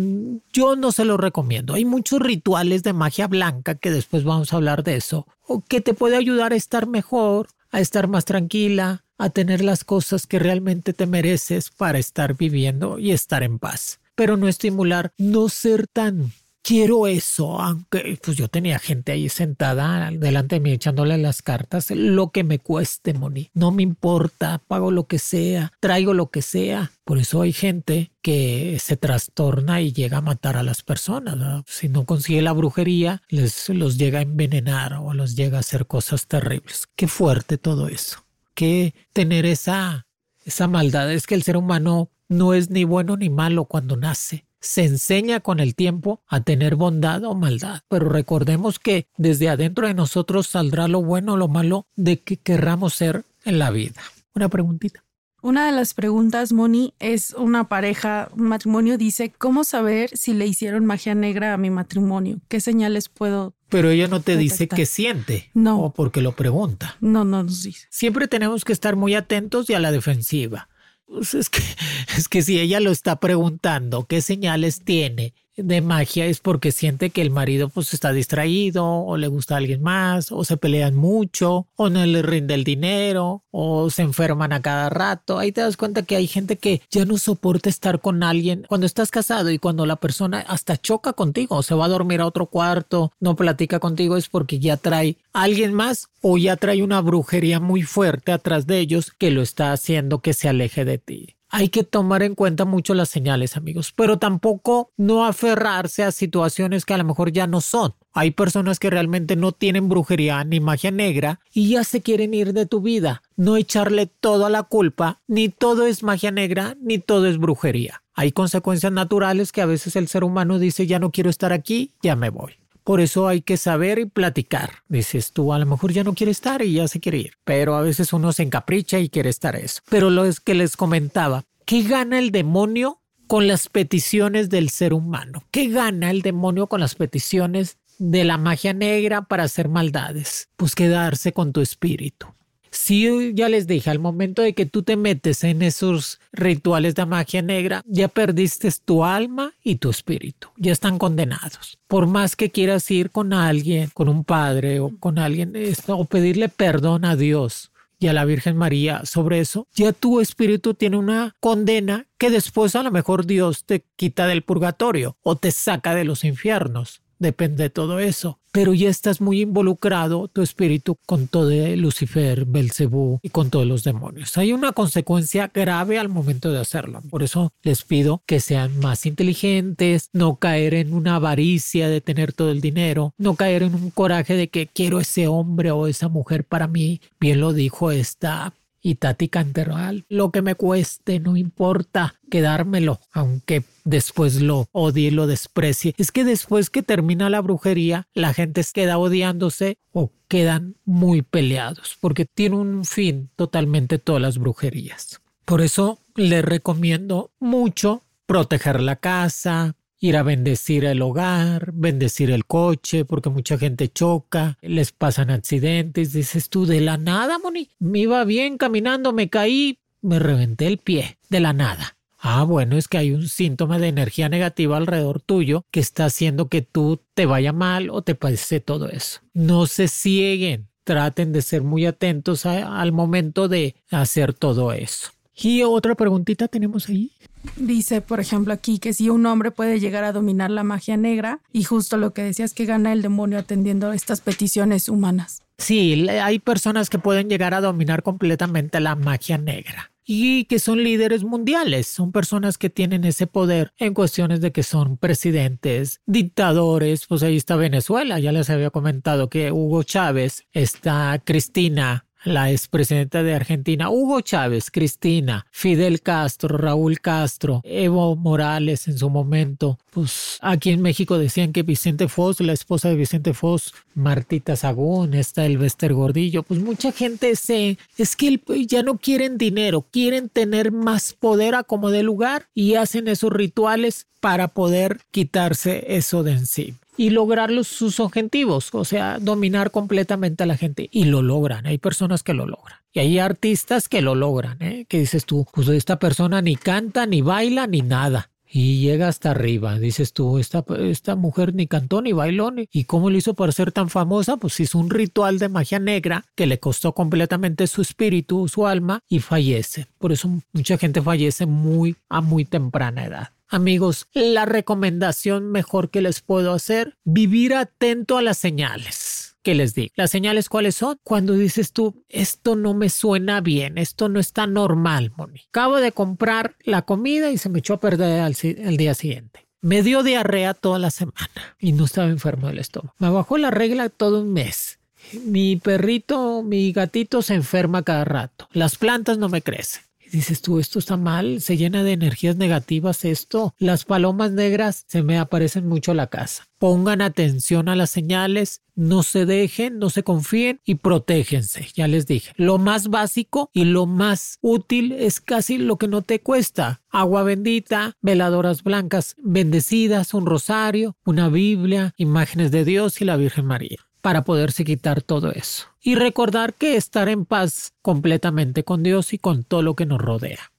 yo 0.54 0.76
no 0.76 0.92
se 0.92 1.06
lo 1.06 1.18
recomiendo. 1.18 1.74
Hay 1.74 1.86
muchos 1.86 2.20
rituales 2.20 2.84
de 2.84 2.94
magia 2.94 3.28
blanca, 3.28 3.76
que 3.76 3.92
después 3.92 4.24
vamos 4.24 4.54
a 4.54 4.58
hablar 4.58 4.84
de 4.84 4.96
eso, 4.96 5.26
o 5.48 5.62
que 5.62 5.82
te 5.82 5.94
puede 5.94 6.18
ayudar 6.18 6.54
a 6.54 6.56
estar 6.56 6.88
mejor, 6.88 7.48
a 7.72 7.80
estar 7.80 8.08
más 8.08 8.26
tranquila, 8.26 9.04
a 9.18 9.30
tener 9.30 9.62
las 9.62 9.84
cosas 9.84 10.28
que 10.28 10.40
realmente 10.40 10.94
te 10.94 11.08
mereces 11.08 11.72
para 11.72 12.00
estar 12.00 12.38
viviendo 12.38 13.00
y 13.00 13.12
estar 13.12 13.44
en 13.44 13.60
paz. 13.60 14.00
Pero 14.16 14.38
no 14.38 14.48
estimular 14.48 15.14
no 15.18 15.50
ser 15.50 15.88
tan 15.88 16.32
quiero 16.62 17.08
eso, 17.08 17.60
aunque 17.60 18.18
pues 18.24 18.38
yo 18.38 18.48
tenía 18.48 18.80
gente 18.80 19.12
ahí 19.12 19.30
sentada 19.30 20.12
delante 20.12 20.56
de 20.56 20.60
mí 20.60 20.72
echándole 20.72 21.18
las 21.18 21.42
cartas, 21.42 21.92
lo 21.92 22.32
que 22.32 22.44
me 22.44 22.60
cueste, 22.60 23.14
Moni, 23.14 23.50
no 23.54 23.72
me 23.72 23.84
importa, 23.84 24.62
pago 24.68 24.92
lo 24.92 25.08
que 25.08 25.20
sea, 25.20 25.72
traigo 25.80 26.14
lo 26.14 26.30
que 26.30 26.42
sea. 26.42 26.92
Por 27.04 27.18
eso 27.18 27.42
hay 27.42 27.54
gente 27.54 28.12
que 28.22 28.78
se 28.80 28.98
trastorna 28.98 29.82
y 29.82 29.94
llega 29.94 30.18
a 30.18 30.22
matar 30.22 30.58
a 30.58 30.64
las 30.64 30.84
personas. 30.84 31.64
Si 31.66 31.90
no 31.90 32.06
consigue 32.06 32.42
la 32.42 32.54
brujería, 32.54 33.24
les 33.30 33.70
los 33.70 33.98
llega 33.98 34.20
a 34.20 34.24
envenenar 34.24 34.94
o 34.94 35.14
los 35.14 35.36
llega 35.36 35.58
a 35.58 35.62
hacer 35.62 35.88
cosas 35.88 36.28
terribles. 36.28 36.88
Qué 36.96 37.08
fuerte 37.08 37.58
todo 37.58 37.88
eso. 37.88 38.26
Que 38.54 38.94
tener 39.14 39.46
esa 39.46 40.06
esa 40.46 40.68
maldad 40.68 41.12
es 41.12 41.28
que 41.28 41.36
el 41.36 41.44
ser 41.44 41.58
humano 41.58 42.10
no 42.28 42.54
es 42.54 42.70
ni 42.70 42.84
bueno 42.84 43.18
ni 43.18 43.30
malo 43.30 43.66
cuando 43.66 43.96
nace 43.96 44.46
se 44.60 44.86
enseña 44.86 45.40
con 45.40 45.60
el 45.60 45.76
tiempo 45.76 46.22
a 46.28 46.42
tener 46.42 46.76
bondad 46.76 47.24
o 47.24 47.36
maldad. 47.36 47.82
Pero 47.90 48.10
recordemos 48.10 48.80
que 48.80 49.08
desde 49.18 49.50
adentro 49.50 49.88
de 49.88 49.94
nosotros 49.94 50.48
saldrá 50.48 50.88
lo 50.88 51.02
bueno 51.02 51.34
o 51.34 51.38
lo 51.38 51.48
malo 51.48 51.88
de 51.96 52.20
que 52.20 52.38
querramos 52.38 52.94
ser 52.94 53.26
en 53.46 53.60
la 53.60 53.72
vida. 53.72 54.02
Una 54.36 54.50
preguntita. 54.50 55.04
Una 55.42 55.66
de 55.66 55.72
las 55.72 55.94
preguntas, 55.94 56.52
Moni, 56.52 56.94
es 57.00 57.32
una 57.32 57.70
pareja, 57.70 58.30
un 58.36 58.50
matrimonio 58.50 58.98
dice, 58.98 59.32
¿cómo 59.38 59.64
saber 59.64 60.10
si 60.14 60.34
le 60.34 60.46
hicieron 60.46 60.86
magia 60.86 61.16
negra 61.16 61.54
a 61.54 61.58
mi 61.58 61.70
matrimonio? 61.70 62.42
¿Qué 62.50 62.60
señales 62.60 63.08
puedo 63.08 63.54
pero 63.70 63.92
ella 63.92 64.08
no 64.08 64.20
te 64.20 64.36
dice 64.36 64.68
qué 64.68 64.86
siente. 64.86 65.52
No. 65.54 65.80
O 65.82 65.94
porque 65.94 66.22
lo 66.22 66.36
pregunta. 66.36 66.98
No, 67.00 67.24
no 67.24 67.44
nos 67.44 67.64
dice. 67.64 67.88
Siempre 67.92 68.28
tenemos 68.28 68.66
que 68.66 68.74
estar 68.74 68.96
muy 68.96 69.14
atentos 69.14 69.70
y 69.70 69.76
a 69.76 69.80
la 69.80 69.92
defensiva. 69.92 70.69
Pues 71.10 71.34
es 71.34 71.50
que, 71.50 71.62
es 72.18 72.28
que 72.28 72.42
si 72.42 72.60
ella 72.60 72.80
lo 72.80 72.92
está 72.92 73.20
preguntando, 73.20 74.06
¿qué 74.06 74.22
señales 74.22 74.84
tiene? 74.84 75.34
De 75.64 75.82
magia 75.82 76.26
es 76.26 76.40
porque 76.40 76.72
siente 76.72 77.10
que 77.10 77.22
el 77.22 77.32
marido 77.32 77.70
pues 77.70 77.94
está 77.94 78.12
distraído 78.12 78.86
o 78.86 79.18
le 79.18 79.28
gusta 79.28 79.56
a 79.56 79.58
alguien 79.58 79.82
más 79.82 80.32
o 80.32 80.44
se 80.44 80.58
pelean 80.58 80.96
mucho 80.96 81.68
o 81.76 81.90
no 81.90 82.06
le 82.06 82.22
rinde 82.22 82.54
el 82.54 82.64
dinero 82.64 83.44
o 83.52 83.90
se 83.90 84.02
enferman 84.02 84.54
a 84.54 84.62
cada 84.62 84.90
rato. 84.90 85.40
Ahí 85.40 85.52
te 85.52 85.62
das 85.62 85.78
cuenta 85.78 86.04
que 86.04 86.16
hay 86.16 86.28
gente 86.28 86.58
que 86.58 86.82
ya 86.90 87.06
no 87.06 87.18
soporta 87.18 87.70
estar 87.70 88.00
con 88.02 88.24
alguien 88.24 88.66
cuando 88.68 88.86
estás 88.86 89.12
casado 89.12 89.50
y 89.52 89.60
cuando 89.60 89.86
la 89.86 89.96
persona 89.96 90.40
hasta 90.48 90.78
choca 90.78 91.14
contigo 91.14 91.62
se 91.64 91.76
va 91.76 91.86
a 91.86 91.90
dormir 91.90 92.22
a 92.22 92.26
otro 92.26 92.48
cuarto, 92.48 93.12
no 93.20 93.36
platica 93.36 93.80
contigo 93.80 94.18
es 94.18 94.30
porque 94.30 94.60
ya 94.60 94.78
trae 94.78 95.18
a 95.34 95.44
alguien 95.44 95.74
más 95.74 96.10
o 96.22 96.38
ya 96.38 96.56
trae 96.56 96.84
una 96.84 97.02
brujería 97.02 97.60
muy 97.60 97.84
fuerte 97.84 98.32
atrás 98.32 98.68
de 98.68 98.80
ellos 98.80 99.12
que 99.18 99.32
lo 99.32 99.42
está 99.42 99.72
haciendo 99.72 100.20
que 100.20 100.34
se 100.34 100.50
aleje 100.50 100.86
de 100.86 100.98
ti 100.98 101.39
hay 101.50 101.70
que 101.70 101.84
tomar 101.84 102.24
en 102.24 102.36
cuenta 102.36 102.66
mucho 102.66 102.94
las 102.94 103.10
señales, 103.10 103.58
amigos, 103.58 103.92
pero 103.96 104.20
tampoco 104.20 104.92
no 104.98 105.26
aferrarse 105.26 106.04
a 106.04 106.12
situaciones 106.12 106.86
que 106.86 106.94
a 106.94 106.98
lo 106.98 107.04
mejor 107.04 107.32
ya 107.32 107.48
no 107.48 107.60
son. 107.62 107.96
Hay 108.14 108.32
personas 108.32 108.80
que 108.80 108.90
realmente 108.90 109.36
no 109.36 109.52
tienen 109.52 109.90
brujería 109.90 110.44
ni 110.44 110.60
magia 110.60 110.92
negra 110.92 111.40
y 111.52 111.70
ya 111.70 111.84
se 111.84 112.02
quieren 112.02 112.34
ir 112.34 112.54
de 112.54 112.66
tu 112.66 112.82
vida. 112.82 113.24
No 113.36 113.58
echarle 113.58 114.06
toda 114.08 114.50
la 114.50 114.64
culpa, 114.64 115.22
ni 115.28 115.50
todo 115.50 115.86
es 115.86 116.04
magia 116.04 116.32
negra, 116.32 116.76
ni 116.82 117.00
todo 117.00 117.28
es 117.28 117.38
brujería. 117.38 118.04
Hay 118.14 118.32
consecuencias 118.32 118.92
naturales 118.92 119.52
que 119.52 119.62
a 119.62 119.66
veces 119.66 119.96
el 119.96 120.08
ser 120.08 120.24
humano 120.24 120.60
dice 120.60 120.88
ya 120.88 121.00
no 121.00 121.12
quiero 121.12 121.30
estar 121.30 121.54
aquí, 121.54 121.94
ya 122.02 122.16
me 122.16 122.30
voy. 122.30 122.59
Por 122.84 123.02
eso 123.02 123.28
hay 123.28 123.42
que 123.42 123.58
saber 123.58 124.00
y 124.00 124.06
platicar. 124.06 124.84
Dices 124.88 125.32
tú, 125.32 125.54
a 125.54 125.60
lo 125.60 125.66
mejor 125.66 125.92
ya 125.92 126.04
no 126.04 126.14
quiere 126.14 126.32
estar 126.32 126.62
y 126.62 126.74
ya 126.74 126.88
se 126.88 127.00
quiere 127.00 127.20
ir. 127.20 127.34
Pero 127.44 127.76
a 127.76 127.82
veces 127.82 128.14
uno 128.14 128.34
se 128.34 128.44
encapricha 128.44 129.00
y 129.00 129.10
quiere 129.10 129.30
estar 129.30 129.56
eso. 129.56 129.82
Pero 129.90 130.10
lo 130.10 130.26
es 130.26 130.40
que 130.40 130.56
les 130.56 130.76
comentaba, 130.76 131.44
¿qué 131.66 131.84
gana 131.84 132.20
el 132.20 132.32
demonio 132.32 133.02
con 133.28 133.48
las 133.48 133.70
peticiones 133.70 134.50
del 134.50 134.70
ser 134.70 134.94
humano? 134.94 135.44
¿Qué 135.52 135.68
gana 135.68 136.10
el 136.10 136.24
demonio 136.24 136.68
con 136.68 136.80
las 136.80 136.96
peticiones 136.96 137.78
de 138.00 138.24
la 138.24 138.38
magia 138.38 138.74
negra 138.74 139.22
para 139.24 139.44
hacer 139.44 139.70
maldades? 139.70 140.50
Pues 140.56 140.74
quedarse 140.74 141.32
con 141.32 141.54
tu 141.54 141.62
espíritu. 141.62 142.28
Si 142.72 143.34
ya 143.34 143.50
les 143.50 143.68
dije, 143.68 143.90
al 143.90 144.00
momento 144.00 144.42
de 144.42 144.54
que 144.54 144.66
tú 144.66 144.84
te 144.84 144.96
metes 144.96 145.44
en 145.44 145.62
esos 145.62 146.20
rituales 146.32 146.96
de 146.96 147.06
magia 147.06 147.42
negra, 147.42 147.84
ya 147.86 148.08
perdiste 148.08 148.70
tu 148.84 149.04
alma 149.04 149.54
y 149.64 149.76
tu 149.76 149.90
espíritu, 149.90 150.50
ya 150.58 150.72
están 150.72 150.98
condenados. 150.98 151.80
Por 151.88 152.08
más 152.08 152.36
que 152.36 152.50
quieras 152.50 152.90
ir 152.92 153.10
con 153.12 153.34
alguien, 153.34 153.90
con 153.94 154.10
un 154.10 154.24
padre 154.24 154.80
o 154.80 154.92
con 155.00 155.20
alguien, 155.20 155.54
o 155.88 156.06
pedirle 156.06 156.50
perdón 156.50 157.06
a 157.06 157.16
Dios 157.16 157.72
y 158.00 158.08
a 158.08 158.14
la 158.14 158.26
Virgen 158.26 158.56
María 158.56 159.06
sobre 159.06 159.40
eso, 159.40 159.68
ya 159.74 159.92
tu 159.92 160.22
espíritu 160.22 160.74
tiene 160.74 160.98
una 160.98 161.36
condena 161.40 162.08
que 162.18 162.30
después 162.30 162.76
a 162.76 162.84
lo 162.84 162.92
mejor 162.92 163.26
Dios 163.26 163.66
te 163.66 163.84
quita 163.96 164.28
del 164.28 164.44
purgatorio 164.44 165.18
o 165.22 165.36
te 165.36 165.52
saca 165.52 165.96
de 165.96 166.06
los 166.06 166.24
infiernos 166.24 167.02
depende 167.20 167.64
de 167.64 167.70
todo 167.70 168.00
eso. 168.00 168.39
Pero 168.52 168.74
ya 168.74 168.90
estás 168.90 169.22
muy 169.22 169.42
involucrado, 169.42 170.28
tu 170.28 170.42
espíritu, 170.42 170.98
con 171.06 171.28
todo 171.28 171.50
Lucifer, 171.76 172.46
Belcebú 172.46 173.20
y 173.22 173.30
con 173.30 173.50
todos 173.50 173.66
los 173.66 173.84
demonios. 173.84 174.38
Hay 174.38 174.54
una 174.54 174.72
consecuencia 174.72 175.52
grave 175.54 176.00
al 176.00 176.10
momento 176.10 176.52
de 176.52 176.60
hacerlo. 176.60 177.02
Por 177.10 177.24
eso 177.24 177.52
les 177.64 177.84
pido 177.84 178.22
que 178.26 178.40
sean 178.40 178.80
más 178.80 179.06
inteligentes, 179.06 180.10
no 180.14 180.36
caer 180.38 180.74
en 180.74 180.94
una 180.94 181.16
avaricia 181.16 181.90
de 181.90 182.02
tener 182.02 182.34
todo 182.34 182.52
el 182.52 182.62
dinero, 182.62 183.14
no 183.18 183.36
caer 183.36 183.64
en 183.64 183.76
un 183.76 183.92
coraje 183.92 184.36
de 184.36 184.50
que 184.50 184.68
quiero 184.68 185.00
ese 185.00 185.28
hombre 185.28 185.72
o 185.72 185.88
esa 185.88 186.08
mujer 186.08 186.44
para 186.44 186.68
mí. 186.68 187.02
Bien 187.20 187.40
lo 187.40 187.54
dijo 187.54 187.92
esta 187.92 188.54
y 188.82 188.96
Tati 188.96 189.30
Canteral, 189.30 190.06
lo 190.10 190.32
que 190.32 190.42
me 190.42 190.56
cueste, 190.56 191.20
no 191.20 191.38
importa 191.38 192.16
quedármelo, 192.30 193.00
aunque 193.12 193.64
después 193.84 194.42
lo 194.42 194.68
odie 194.72 195.08
y 195.08 195.12
lo 195.12 195.28
desprecie. 195.28 195.94
Es 195.98 196.12
que 196.12 196.24
después 196.24 196.70
que 196.70 196.84
termina 196.84 197.30
la 197.30 197.42
brujería, 197.42 198.08
la 198.14 198.34
gente 198.34 198.64
queda 198.74 198.98
odiándose 198.98 199.78
o 199.92 200.12
quedan 200.28 200.76
muy 200.86 201.22
peleados, 201.22 201.98
porque 202.00 202.26
tiene 202.26 202.58
un 202.58 202.86
fin 202.86 203.30
totalmente 203.36 204.00
todas 204.00 204.22
las 204.22 204.38
brujerías. 204.38 205.22
Por 205.46 205.62
eso 205.62 206.00
le 206.16 206.42
recomiendo 206.42 207.32
mucho 207.40 208.04
proteger 208.28 208.82
la 208.82 208.98
casa, 208.98 209.76
ir 210.00 210.18
a 210.18 210.24
bendecir 210.24 210.86
el 210.86 211.02
hogar, 211.02 211.72
bendecir 211.74 212.32
el 212.32 212.46
coche, 212.46 213.06
porque 213.06 213.30
mucha 213.30 213.58
gente 213.58 213.90
choca, 213.90 214.58
les 214.62 214.92
pasan 214.92 215.30
accidentes, 215.30 216.14
dices 216.14 216.50
tú, 216.50 216.66
de 216.66 216.82
la 216.82 216.98
nada, 216.98 217.38
Moni, 217.40 217.70
me 217.80 218.00
iba 218.00 218.24
bien 218.24 218.58
caminando, 218.58 219.14
me 219.14 219.30
caí, 219.30 219.80
me 220.02 220.20
reventé 220.20 220.68
el 220.68 220.78
pie, 220.78 221.18
de 221.30 221.40
la 221.40 221.54
nada. 221.54 221.98
Ah, 222.22 222.44
bueno, 222.44 222.78
es 222.78 222.90
que 222.90 222.98
hay 222.98 223.12
un 223.12 223.30
síntoma 223.30 223.80
de 223.80 223.88
energía 223.88 224.28
negativa 224.28 224.76
alrededor 224.76 225.22
tuyo 225.22 225.64
que 225.72 225.80
está 225.80 226.06
haciendo 226.06 226.50
que 226.50 226.62
tú 226.62 227.00
te 227.14 227.26
vaya 227.26 227.54
mal 227.54 227.90
o 227.90 228.02
te 228.02 228.14
pase 228.14 228.60
todo 228.60 228.90
eso. 228.90 229.22
No 229.34 229.68
se 229.68 229.88
cieguen, 229.88 230.68
traten 230.84 231.32
de 231.32 231.42
ser 231.42 231.64
muy 231.64 231.86
atentos 231.86 232.46
al 232.46 232.92
momento 232.92 233.48
de 233.48 233.76
hacer 233.90 234.34
todo 234.34 234.74
eso. 234.74 235.12
Y 235.34 235.64
otra 235.64 235.96
preguntita 235.96 236.50
tenemos 236.50 236.90
ahí. 236.90 237.12
Dice, 237.56 238.02
por 238.02 238.20
ejemplo, 238.20 238.54
aquí 238.54 238.80
que 238.80 238.94
si 238.94 239.10
un 239.10 239.26
hombre 239.26 239.52
puede 239.52 239.80
llegar 239.80 240.04
a 240.04 240.12
dominar 240.12 240.52
la 240.52 240.64
magia 240.64 240.98
negra 240.98 241.40
y 241.52 241.64
justo 241.64 241.98
lo 241.98 242.14
que 242.14 242.24
decías 242.24 242.54
que 242.54 242.66
gana 242.66 242.92
el 242.92 243.02
demonio 243.02 243.40
atendiendo 243.40 243.94
estas 243.94 244.22
peticiones 244.22 244.90
humanas. 244.90 245.44
Sí, 245.58 246.08
hay 246.10 246.40
personas 246.40 246.90
que 246.90 247.00
pueden 247.00 247.30
llegar 247.30 247.54
a 247.54 247.62
dominar 247.62 248.04
completamente 248.04 248.80
la 248.80 248.96
magia 248.96 249.38
negra 249.38 249.92
y 250.12 250.46
que 250.46 250.58
son 250.58 250.84
líderes 250.84 251.24
mundiales, 251.24 251.86
son 251.86 252.12
personas 252.12 252.58
que 252.58 252.72
tienen 252.72 253.04
ese 253.04 253.28
poder 253.28 253.74
en 253.78 253.94
cuestiones 253.94 254.42
de 254.42 254.52
que 254.52 254.64
son 254.64 254.98
presidentes, 254.98 256.02
dictadores, 256.08 257.06
pues 257.06 257.22
ahí 257.22 257.38
está 257.38 257.56
Venezuela, 257.58 258.20
ya 258.20 258.32
les 258.32 258.50
había 258.50 258.72
comentado 258.72 259.30
que 259.30 259.52
Hugo 259.52 259.84
Chávez, 259.84 260.48
está 260.52 261.22
Cristina 261.24 262.08
la 262.24 262.52
expresidenta 262.52 263.24
de 263.24 263.34
Argentina, 263.34 263.90
Hugo 263.90 264.22
Chávez, 264.22 264.72
Cristina, 264.72 265.46
Fidel 265.52 266.02
Castro, 266.02 266.58
Raúl 266.58 267.00
Castro, 267.00 267.62
Evo 267.64 268.16
Morales 268.16 268.88
en 268.88 268.98
su 268.98 269.10
momento. 269.10 269.78
Pues 269.92 270.38
aquí 270.42 270.72
en 270.72 270.82
México 270.82 271.18
decían 271.18 271.54
que 271.54 271.64
Vicente 271.64 272.08
Foz, 272.08 272.40
la 272.42 272.54
esposa 272.54 272.90
de 272.90 272.96
Vicente 272.96 273.34
Foz, 273.34 273.74
Martita 273.96 274.56
Sagún, 274.56 275.14
está 275.14 275.46
el 275.46 275.58
Bester 275.58 275.94
Gordillo. 275.94 276.44
Pues 276.44 276.60
mucha 276.60 276.92
gente 276.92 277.36
se. 277.36 277.78
Es 277.98 278.16
que 278.16 278.42
ya 278.68 278.84
no 278.84 278.98
quieren 278.98 279.38
dinero, 279.38 279.86
quieren 279.90 280.30
tener 280.30 280.72
más 280.72 281.14
poder 281.14 281.56
a 281.56 281.64
como 281.64 281.90
de 281.90 282.04
lugar 282.04 282.48
y 282.54 282.76
hacen 282.76 283.08
esos 283.08 283.32
rituales 283.32 284.08
para 284.20 284.50
poder 284.50 285.00
quitarse 285.12 285.86
eso 285.96 286.24
de 286.24 286.34
encima 286.34 286.78
y 287.00 287.12
lograr 287.12 287.50
sus 287.64 288.02
objetivos, 288.02 288.72
o 288.74 288.84
sea, 288.84 289.20
dominar 289.20 289.72
completamente 289.72 290.44
a 290.44 290.46
la 290.46 290.58
gente. 290.58 290.90
Y 290.92 291.06
lo 291.06 291.22
logran, 291.22 291.66
hay 291.66 291.78
personas 291.78 292.24
que 292.24 292.34
lo 292.34 292.46
logran. 292.46 292.78
Y 292.92 293.00
hay 293.00 293.20
artistas 293.20 293.88
que 293.88 294.02
lo 294.02 294.16
logran, 294.16 294.62
¿eh? 294.62 294.86
que 294.90 295.00
dices 295.00 295.26
tú, 295.26 295.48
pues 295.54 295.70
esta 295.70 295.98
persona 295.98 296.42
ni 296.42 296.58
canta, 296.58 297.06
ni 297.06 297.22
baila, 297.22 297.68
ni 297.68 297.84
nada. 297.84 298.32
Y 298.52 298.82
llega 298.82 299.08
hasta 299.08 299.32
arriba, 299.32 299.80
dices 299.80 300.12
tú, 300.12 300.40
esta, 300.40 301.16
mujer 301.16 301.56
ni 301.56 301.68
cantó 301.68 302.02
ni 302.02 302.12
bailó, 302.12 302.52
¿y 302.70 302.84
cómo 302.84 303.10
lo 303.10 303.16
hizo 303.16 303.34
para 303.34 303.54
ser 303.54 303.72
tan 303.72 303.90
famosa? 303.90 304.36
Pues 304.36 304.60
hizo 304.60 304.78
un 304.78 304.90
ritual 304.90 305.40
de 305.40 305.48
magia 305.48 305.80
negra 305.80 306.26
que 306.36 306.48
le 306.48 306.60
costó 306.60 306.94
completamente 306.94 307.68
su 307.68 307.82
espíritu, 307.82 308.50
su 308.50 308.68
alma, 308.68 309.00
y 309.08 309.20
fallece. 309.20 309.88
Por 310.00 310.12
eso 310.12 310.30
mucha 310.52 310.78
gente 310.78 311.02
fallece 311.02 311.46
muy 311.46 311.96
a 312.10 312.20
muy 312.20 312.44
temprana 312.44 313.06
edad. 313.06 313.30
Amigos, 313.52 314.08
la 314.14 314.46
recomendación 314.46 315.50
mejor 315.52 315.90
que 315.90 316.04
les 316.04 316.22
puedo 316.22 316.54
hacer, 316.54 316.98
vivir 317.04 317.56
atento 317.56 318.20
a 318.20 318.22
las 318.22 318.38
señales 318.38 319.38
que 319.42 319.56
les 319.56 319.74
di. 319.74 319.92
¿Las 319.96 320.12
señales 320.12 320.50
cuáles 320.50 320.76
son? 320.76 321.00
Cuando 321.04 321.34
dices 321.34 321.74
tú, 321.74 322.06
esto 322.10 322.56
no 322.56 322.76
me 322.76 322.90
suena 322.90 323.42
bien, 323.42 323.80
esto 323.80 324.08
no 324.08 324.20
está 324.20 324.46
normal, 324.46 325.14
Moni. 325.18 325.42
Acabo 325.50 325.78
de 325.78 325.92
comprar 325.92 326.58
la 326.64 326.84
comida 326.84 327.32
y 327.32 327.40
se 327.40 327.50
me 327.50 327.58
echó 327.58 327.74
a 327.74 327.80
perder 327.80 328.32
el 328.44 328.78
día 328.78 328.94
siguiente. 328.94 329.48
Me 329.62 329.82
dio 329.82 330.04
diarrea 330.04 330.54
toda 330.54 330.78
la 330.78 330.92
semana 330.92 331.56
y 331.58 331.72
no 331.72 331.86
estaba 331.86 332.08
enfermo 332.08 332.50
del 332.50 332.60
estómago. 332.60 332.94
Me 333.00 333.10
bajó 333.10 333.40
la 333.40 333.50
regla 333.50 333.90
todo 333.90 334.22
un 334.22 334.32
mes. 334.32 334.78
Mi 335.26 335.56
perrito, 335.56 336.44
mi 336.44 336.72
gatito 336.72 337.24
se 337.24 337.34
enferma 337.34 337.82
cada 337.82 338.06
rato. 338.06 338.48
Las 338.52 338.76
plantas 338.76 339.18
no 339.18 339.28
me 339.28 339.42
crecen 339.42 339.89
dices 340.12 340.42
tú, 340.42 340.60
esto 340.60 340.80
está 340.80 340.98
mal, 340.98 341.42
se 341.42 341.58
llena 341.58 341.84
de 341.84 341.94
energías 341.94 342.36
negativas 342.36 343.06
esto. 343.06 343.54
Las 343.58 343.86
palomas 343.86 344.32
negras 344.32 344.86
se 344.88 345.04
me 345.04 345.18
aparecen 345.18 345.68
mucho 345.68 345.92
a 345.92 345.96
la 345.96 346.08
casa. 346.08 346.48
Pongan 346.58 347.02
atención 347.02 347.70
a 347.70 347.76
las 347.76 347.90
señales, 347.90 348.62
no 348.76 349.04
se 349.04 349.26
dejen, 349.26 349.80
no 349.80 349.90
se 349.90 350.04
confíen 350.04 350.60
y 350.66 350.76
protégense. 350.76 351.68
Ya 351.74 351.88
les 351.88 352.06
dije, 352.06 352.34
lo 352.36 352.58
más 352.58 352.90
básico 352.90 353.50
y 353.54 353.66
lo 353.66 353.86
más 353.86 354.40
útil 354.42 354.92
es 354.92 355.22
casi 355.22 355.58
lo 355.58 355.78
que 355.78 355.88
no 355.88 356.02
te 356.02 356.22
cuesta. 356.22 356.82
Agua 356.90 357.24
bendita, 357.24 357.98
veladoras 358.02 358.64
blancas 358.64 359.16
bendecidas, 359.18 360.14
un 360.14 360.26
rosario, 360.26 360.98
una 361.06 361.30
Biblia, 361.30 361.94
imágenes 361.98 362.52
de 362.52 362.66
Dios 362.66 363.02
y 363.02 363.06
la 363.06 363.18
Virgen 363.18 363.46
María 363.46 363.89
para 364.02 364.24
poderse 364.24 364.64
quitar 364.66 365.02
todo 365.02 365.32
eso. 365.32 365.68
Y 365.82 365.96
recordar 365.96 366.54
que 366.54 366.76
estar 366.76 367.10
en 367.10 367.26
paz 367.26 367.74
completamente 367.82 368.64
con 368.64 368.84
Dios 368.84 369.14
y 369.14 369.18
con 369.18 369.44
todo 369.44 369.62
lo 369.62 369.76
que 369.76 369.86
nos 369.86 370.00
rodea. 370.00 370.52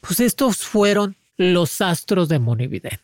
Pues 0.00 0.20
estos 0.20 0.58
fueron 0.58 1.16
los 1.36 1.80
astros 1.80 2.28
de 2.28 2.38
Monividente. 2.38 3.00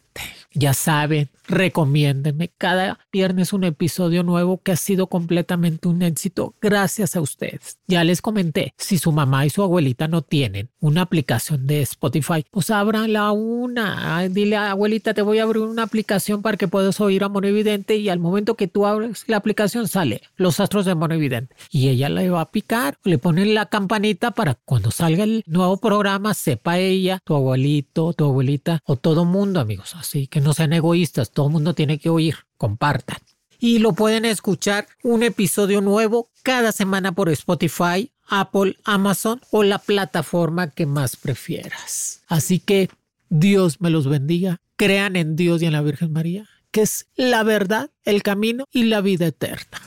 Ya 0.54 0.74
saben, 0.74 1.30
recomiéndenme 1.46 2.48
cada 2.56 2.98
viernes 3.12 3.52
un 3.52 3.64
episodio 3.64 4.22
nuevo 4.22 4.60
que 4.62 4.72
ha 4.72 4.76
sido 4.76 5.06
completamente 5.06 5.88
un 5.88 6.02
éxito 6.02 6.54
gracias 6.60 7.16
a 7.16 7.20
ustedes. 7.20 7.78
Ya 7.86 8.04
les 8.04 8.22
comenté, 8.22 8.74
si 8.76 8.98
su 8.98 9.12
mamá 9.12 9.46
y 9.46 9.50
su 9.50 9.62
abuelita 9.62 10.08
no 10.08 10.22
tienen 10.22 10.70
una 10.80 11.02
aplicación 11.02 11.66
de 11.66 11.82
Spotify, 11.82 12.44
pues 12.50 12.70
ábranla 12.70 13.32
una. 13.32 14.28
Dile, 14.28 14.56
abuelita, 14.56 15.14
te 15.14 15.22
voy 15.22 15.38
a 15.38 15.44
abrir 15.44 15.62
una 15.62 15.84
aplicación 15.84 16.42
para 16.42 16.56
que 16.56 16.68
puedas 16.68 17.00
oír 17.00 17.24
a 17.24 17.28
Monovidente 17.28 17.96
y 17.96 18.08
al 18.08 18.18
momento 18.18 18.54
que 18.54 18.68
tú 18.68 18.86
abres 18.86 19.24
la 19.26 19.38
aplicación 19.38 19.88
sale 19.88 20.22
Los 20.36 20.60
Astros 20.60 20.84
de 20.84 20.94
Monovidente 20.94 21.54
y 21.70 21.88
ella 21.88 22.08
le 22.08 22.30
va 22.30 22.42
a 22.42 22.50
picar, 22.50 22.98
le 23.04 23.18
ponen 23.18 23.54
la 23.54 23.66
campanita 23.66 24.32
para 24.32 24.54
cuando 24.54 24.90
salga 24.90 25.24
el 25.24 25.42
nuevo 25.46 25.78
programa 25.78 26.34
sepa 26.34 26.78
ella, 26.78 27.20
tu 27.24 27.34
abuelito, 27.34 28.12
tu 28.12 28.24
abuelita 28.24 28.80
o 28.84 28.96
todo 28.96 29.24
mundo, 29.24 29.60
amigos. 29.60 29.94
Así 29.94 30.26
que 30.26 30.41
no 30.42 30.52
sean 30.52 30.72
egoístas, 30.72 31.30
todo 31.30 31.46
el 31.46 31.52
mundo 31.52 31.74
tiene 31.74 31.98
que 31.98 32.10
oír, 32.10 32.36
compartan. 32.56 33.18
Y 33.58 33.78
lo 33.78 33.92
pueden 33.92 34.24
escuchar 34.24 34.88
un 35.02 35.22
episodio 35.22 35.80
nuevo 35.80 36.28
cada 36.42 36.72
semana 36.72 37.12
por 37.12 37.28
Spotify, 37.28 38.10
Apple, 38.28 38.76
Amazon 38.84 39.40
o 39.50 39.62
la 39.62 39.78
plataforma 39.78 40.70
que 40.70 40.86
más 40.86 41.16
prefieras. 41.16 42.22
Así 42.26 42.58
que 42.58 42.90
Dios 43.28 43.80
me 43.80 43.90
los 43.90 44.08
bendiga, 44.08 44.60
crean 44.76 45.16
en 45.16 45.36
Dios 45.36 45.62
y 45.62 45.66
en 45.66 45.72
la 45.72 45.82
Virgen 45.82 46.12
María, 46.12 46.48
que 46.70 46.82
es 46.82 47.06
la 47.14 47.44
verdad, 47.44 47.90
el 48.04 48.22
camino 48.22 48.66
y 48.72 48.84
la 48.84 49.00
vida 49.00 49.26
eterna. 49.26 49.80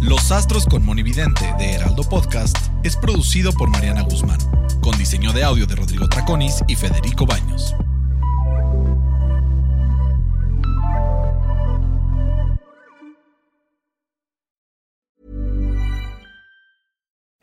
Los 0.00 0.30
Astros 0.30 0.66
con 0.66 0.84
Monividente 0.84 1.54
de 1.58 1.72
Heraldo 1.72 2.02
Podcast 2.02 2.56
es 2.82 2.94
producido 2.94 3.52
por 3.52 3.70
Mariana 3.70 4.02
Guzmán, 4.02 4.38
con 4.80 4.96
diseño 4.98 5.32
de 5.32 5.42
audio 5.42 5.66
de 5.66 5.74
Rodrigo 5.76 6.08
Traconis 6.08 6.62
y 6.68 6.76
Federico 6.76 7.24
Baños. 7.24 7.74